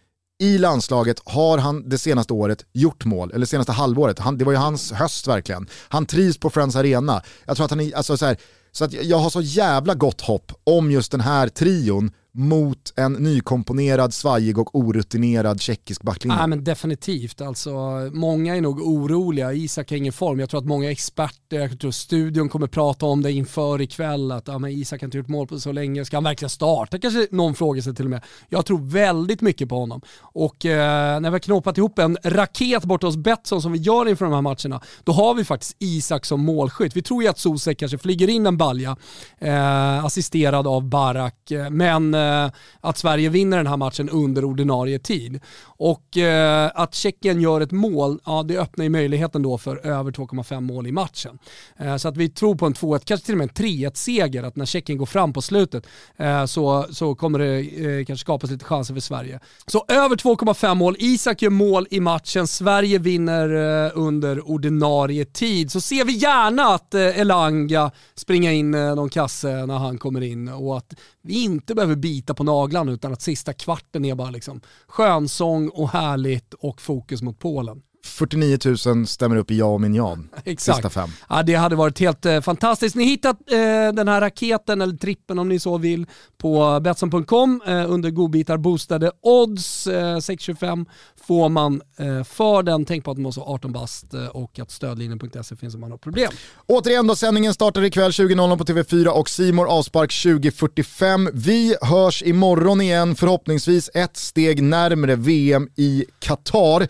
i 0.42 0.59
landslaget 0.59 1.20
har 1.24 1.59
han 1.59 1.88
det 1.88 1.98
senaste 1.98 2.33
året 2.33 2.64
gjort 2.72 3.05
mål, 3.05 3.33
eller 3.35 3.46
senaste 3.46 3.72
halvåret. 3.72 4.18
Han, 4.18 4.38
det 4.38 4.44
var 4.44 4.52
ju 4.52 4.59
hans 4.59 4.92
höst 4.92 5.26
verkligen. 5.26 5.66
Han 5.88 6.07
trivs 6.07 6.38
på 6.38 6.50
Friends 6.50 6.76
Arena. 6.76 7.22
Jag 7.44 7.57
tror 7.57 7.64
att 7.64 7.70
han 7.70 7.81
är, 7.81 7.96
alltså 7.96 8.16
så 8.16 8.26
här, 8.26 8.37
så 8.72 8.85
att 8.85 8.92
jag 8.92 9.18
har 9.18 9.31
så 9.31 9.40
jävla 9.40 9.94
gott 9.94 10.20
hopp 10.20 10.52
om 10.64 10.90
just 10.90 11.12
den 11.12 11.20
här 11.20 11.48
trion 11.48 12.11
mot 12.35 12.92
en 12.97 13.12
nykomponerad, 13.12 14.14
svajig 14.14 14.59
och 14.59 14.75
orutinerad 14.75 15.61
tjeckisk 15.61 16.03
backlinje? 16.03 16.38
Ja, 16.38 16.47
men 16.47 16.64
definitivt, 16.64 17.40
alltså, 17.40 17.71
många 18.12 18.57
är 18.57 18.61
nog 18.61 18.81
oroliga. 18.81 19.53
Isak 19.53 19.90
har 19.90 19.97
ingen 19.97 20.12
form. 20.12 20.40
Jag 20.40 20.51
tror 20.51 20.61
att 20.61 20.66
många 20.66 20.90
experter, 20.90 21.61
jag 21.61 21.81
tror 21.81 21.90
studion 21.90 22.49
kommer 22.49 22.66
prata 22.66 23.07
om 23.07 23.23
det 23.23 23.33
inför 23.33 23.81
ikväll, 23.81 24.33
att 24.33 24.49
ja, 24.49 24.59
men 24.59 24.71
Isak 24.71 25.01
har 25.01 25.07
inte 25.07 25.16
gjort 25.16 25.29
mål 25.29 25.47
på 25.47 25.61
så 25.61 25.73
länge. 25.73 26.05
Ska 26.05 26.16
han 26.16 26.25
verkligen 26.25 26.51
starta? 26.51 26.99
Kanske 26.99 27.27
någon 27.31 27.55
frågar 27.55 27.83
sig 27.83 27.95
till 27.95 28.05
och 28.05 28.11
med. 28.11 28.23
Jag 28.49 28.66
tror 28.66 28.79
väldigt 28.79 29.40
mycket 29.40 29.68
på 29.68 29.79
honom. 29.79 30.01
Och 30.21 30.66
eh, 30.66 31.21
när 31.21 31.31
vi 31.31 31.35
har 31.35 31.38
knåpat 31.38 31.79
ihop 31.79 31.99
en 31.99 32.18
raket 32.25 32.85
borta 32.85 33.07
hos 33.07 33.16
Betsson 33.16 33.62
som 33.62 33.73
vi 33.73 33.79
gör 33.79 34.09
inför 34.09 34.25
de 34.25 34.35
här 34.35 34.42
matcherna, 34.42 34.81
då 35.05 35.12
har 35.12 35.35
vi 35.35 35.45
faktiskt 35.45 35.77
Isak 35.79 36.25
som 36.25 36.45
målskytt. 36.45 36.97
Vi 36.97 37.03
tror 37.03 37.23
ju 37.23 37.29
att 37.29 37.38
Sosek 37.38 37.79
kanske 37.79 37.99
flyger 37.99 38.29
in 38.29 38.47
en 38.47 38.57
balja, 38.57 38.97
eh, 39.38 40.05
assisterad 40.05 40.66
av 40.66 40.85
Barak, 40.85 41.51
eh, 41.51 41.71
men 41.71 42.14
eh, 42.14 42.21
Eh, 42.22 42.50
att 42.80 42.98
Sverige 42.98 43.28
vinner 43.28 43.56
den 43.56 43.66
här 43.66 43.76
matchen 43.76 44.08
under 44.08 44.44
ordinarie 44.44 44.98
tid. 44.98 45.40
Och 45.64 46.16
eh, 46.16 46.70
att 46.74 46.94
Tjeckien 46.94 47.40
gör 47.40 47.61
ett 47.61 47.72
mål, 47.72 48.20
ja 48.24 48.42
det 48.42 48.58
öppnar 48.58 48.85
ju 48.85 48.88
möjligheten 48.88 49.42
då 49.42 49.58
för 49.58 49.87
över 49.87 50.11
2,5 50.11 50.61
mål 50.61 50.87
i 50.87 50.92
matchen. 50.92 51.38
Eh, 51.76 51.96
så 51.96 52.08
att 52.08 52.16
vi 52.16 52.28
tror 52.28 52.54
på 52.54 52.66
en 52.66 52.74
2-1, 52.74 53.02
kanske 53.04 53.26
till 53.26 53.35
och 53.35 53.38
med 53.38 53.48
en 53.48 53.64
3-1-seger, 53.66 54.42
att 54.42 54.56
när 54.56 54.66
Tjeckien 54.66 54.98
går 54.98 55.06
fram 55.06 55.32
på 55.32 55.42
slutet 55.42 55.87
eh, 56.16 56.44
så, 56.44 56.87
så 56.90 57.14
kommer 57.14 57.38
det 57.38 57.61
eh, 57.61 58.04
kanske 58.04 58.24
skapas 58.24 58.50
lite 58.50 58.64
chanser 58.64 58.94
för 58.94 59.00
Sverige. 59.00 59.40
Så 59.66 59.85
över 59.88 60.16
2,5 60.16 60.74
mål, 60.74 60.96
Isak 60.98 61.42
gör 61.42 61.50
mål 61.50 61.87
i 61.90 62.00
matchen, 62.00 62.46
Sverige 62.46 62.98
vinner 62.98 63.85
eh, 63.87 63.92
under 63.94 64.50
ordinarie 64.50 65.24
tid. 65.24 65.72
Så 65.72 65.80
ser 65.80 66.04
vi 66.04 66.12
gärna 66.12 66.62
att 66.62 66.94
eh, 66.94 67.20
Elanga 67.20 67.90
springer 68.14 68.52
in 68.52 68.74
eh, 68.74 68.94
någon 68.94 69.08
kasse 69.08 69.66
när 69.66 69.78
han 69.78 69.98
kommer 69.98 70.20
in 70.20 70.48
och 70.48 70.76
att 70.76 70.94
vi 71.22 71.44
inte 71.44 71.74
behöver 71.74 71.96
bita 72.12 72.35
på 72.35 72.44
naglarna 72.44 72.92
utan 72.92 73.12
att 73.12 73.22
sista 73.22 73.53
kvarten 73.53 74.05
är 74.05 74.14
bara 74.14 74.31
liksom 74.31 74.61
skönsång 74.87 75.68
och 75.68 75.88
härligt 75.88 76.55
och 76.55 76.81
fokus 76.81 77.22
mot 77.22 77.38
Polen. 77.38 77.83
49 78.05 78.59
000 78.87 79.07
stämmer 79.07 79.37
upp 79.37 79.51
i 79.51 79.59
ja 79.59 79.67
och 79.67 79.81
min 79.81 79.95
ja. 79.95 80.19
Exakt. 80.45 80.77
Sista 80.77 80.91
fem. 80.91 81.11
Ja, 81.29 81.43
det 81.43 81.55
hade 81.55 81.77
varit 81.77 82.01
helt 82.01 82.27
eh, 82.27 82.41
fantastiskt. 82.41 82.97
Ni 82.97 83.05
hittar 83.05 83.31
eh, 83.31 83.93
den 83.93 84.09
här 84.09 84.21
raketen, 84.21 84.81
eller 84.81 84.97
trippen 84.97 85.38
om 85.38 85.49
ni 85.49 85.59
så 85.59 85.79
vill, 85.79 86.07
på 86.38 86.81
Betsson.com 86.81 87.62
eh, 87.67 87.91
under 87.91 88.11
godbitar 88.11 88.57
boostade 88.57 89.12
odds. 89.23 89.87
Eh, 89.87 90.19
625 90.19 90.87
får 91.27 91.49
man 91.49 91.83
eh, 91.99 92.25
för 92.25 92.62
den. 92.62 92.85
Tänk 92.85 93.05
på 93.05 93.11
att 93.11 93.17
man 93.17 93.23
måste 93.23 93.41
vara 93.41 93.51
18 93.51 93.73
bast 93.73 94.15
eh, 94.15 94.27
och 94.27 94.59
att 94.59 94.71
stödlinjen.se 94.71 95.57
finns 95.57 95.75
om 95.75 95.81
man 95.81 95.91
har 95.91 95.99
problem. 95.99 96.31
Återigen 96.67 97.07
då, 97.07 97.17
sändningen 97.17 97.55
startar 97.55 97.85
ikväll 97.85 98.11
20.00 98.11 98.59
på 98.59 98.65
TV4 98.65 99.07
och 99.07 99.29
Simor 99.29 99.69
avspark 99.69 100.11
20.45. 100.11 101.31
Vi 101.35 101.77
hörs 101.83 102.23
imorgon 102.23 102.81
igen, 102.81 103.15
förhoppningsvis 103.15 103.91
ett 103.95 104.17
steg 104.17 104.62
närmre 104.62 105.17
VM 105.17 105.69
i 105.77 106.05
Qatar. 106.19 106.88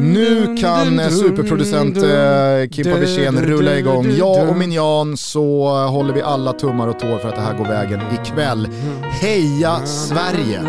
Nu 0.00 0.41
kan 0.46 1.10
superproducent 1.10 1.96
eh, 1.96 2.70
Kimpa 2.70 2.98
Wirsén 2.98 3.42
rulla 3.42 3.78
igång. 3.78 4.10
Jag 4.18 4.48
och 4.48 4.56
Minjan 4.56 5.16
så 5.16 5.68
håller 5.86 6.14
vi 6.14 6.22
alla 6.22 6.52
tummar 6.52 6.88
och 6.88 6.98
tår 6.98 7.18
för 7.18 7.28
att 7.28 7.34
det 7.34 7.40
här 7.40 7.58
går 7.58 7.64
vägen 7.64 8.00
ikväll. 8.22 8.68
Heja 9.02 9.86
Sverige! 9.86 10.62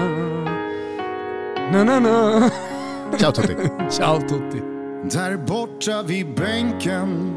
Na, 1.71 1.83
na, 1.83 1.99
na. 1.99 2.49
Ciao 3.19 3.31
Tutti. 3.31 3.55
Ciao 3.89 4.19
Tutti. 4.19 4.61
Där 5.11 5.37
borta 5.37 6.03
vid 6.03 6.35
bänken 6.35 7.35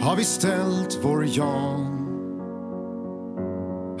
har 0.00 0.16
vi 0.16 0.24
ställt 0.24 0.98
vår 1.02 1.26
Jan. 1.28 1.92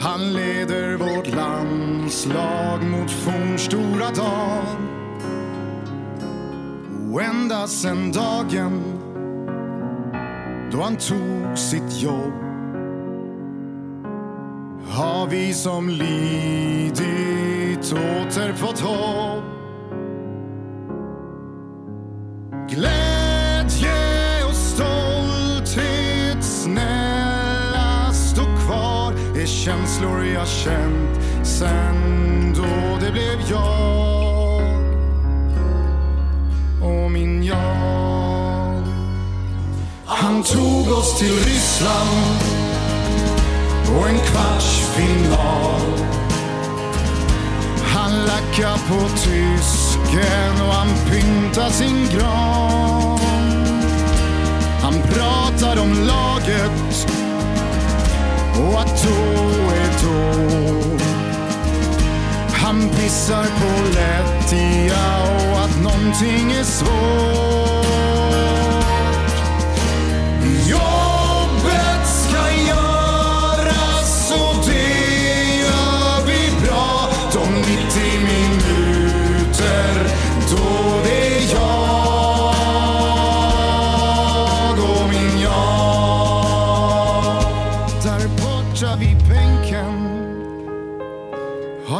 Han 0.00 0.32
leder 0.32 0.96
vårt 0.96 1.34
landslag 1.34 2.82
mot 2.84 3.10
fornstora 3.10 4.10
dagar. 4.16 4.95
Och 7.12 7.22
ända 7.22 7.66
sen 7.66 8.12
dagen 8.12 8.82
då 10.72 10.82
han 10.82 10.96
tog 10.96 11.58
sitt 11.58 12.02
jobb 12.02 12.32
har 14.88 15.26
vi 15.26 15.54
som 15.54 15.88
lidit 15.88 17.92
åter 17.92 18.52
fått 18.52 18.80
hopp. 18.80 19.44
Glädje 22.70 24.44
och 24.48 24.54
stolthet, 24.54 26.44
snälla 26.44 28.12
stå 28.12 28.44
kvar 28.44 29.12
är 29.12 29.46
känslor 29.46 30.24
jag 30.24 30.48
känt 30.48 31.46
sen 31.46 31.96
då 32.56 33.06
det 33.06 33.12
blev 33.12 33.50
jag 33.50 34.15
jag. 37.46 37.86
Han 40.06 40.42
tog 40.42 40.98
oss 40.98 41.18
till 41.18 41.32
Ryssland 41.44 42.40
och 43.96 44.08
en 44.08 44.18
kvartsfinal. 44.18 45.80
Han 47.82 48.12
lackar 48.26 48.76
på 48.88 49.08
tysken 49.16 50.66
och 50.66 50.74
han 50.74 50.88
pyntar 51.10 51.70
sin 51.70 52.08
gran. 52.14 53.18
Han 54.82 54.94
pratar 55.02 55.82
om 55.82 55.92
laget 55.92 57.06
och 58.58 58.80
att 58.80 59.02
då 59.02 59.46
är 59.70 59.90
då. 60.02 60.56
Han 62.52 62.88
pissar 62.88 63.44
på 63.44 63.94
lättja 63.94 65.22
och 65.24 65.64
att 65.64 65.82
någonting 65.82 66.52
är 66.52 66.64
svårt. 66.64 67.35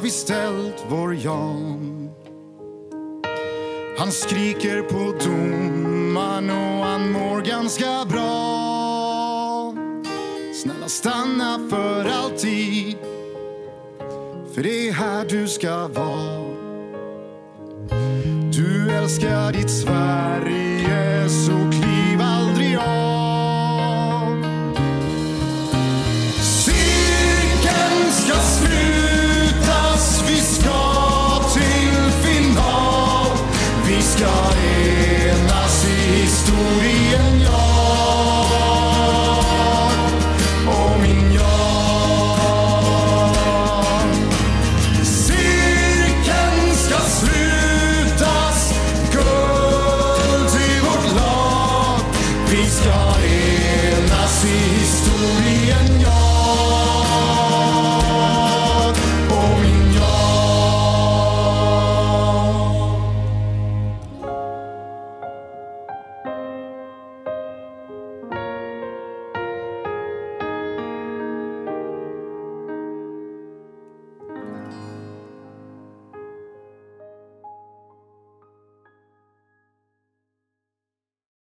Vi 0.07 0.11
ställt 0.11 0.85
vår 0.89 1.15
Jan. 1.15 2.11
Han 3.99 4.13
skriker 4.13 4.83
på 4.83 5.15
domaren 5.25 6.51
och 6.51 6.85
han 6.87 7.13
mår 7.13 7.41
ganska 7.41 8.05
bra. 8.11 9.75
Snälla 10.63 10.89
stanna 10.89 11.69
för 11.71 12.05
alltid. 12.05 12.97
För 14.55 14.63
det 14.63 14.89
är 14.89 14.93
här 14.93 15.27
du 15.29 15.49
ska 15.49 15.89
vara. 15.89 16.55
Du 18.53 18.91
älskar 18.91 19.53
ditt 19.53 19.71
Sverige 19.71 21.29
så 21.29 21.66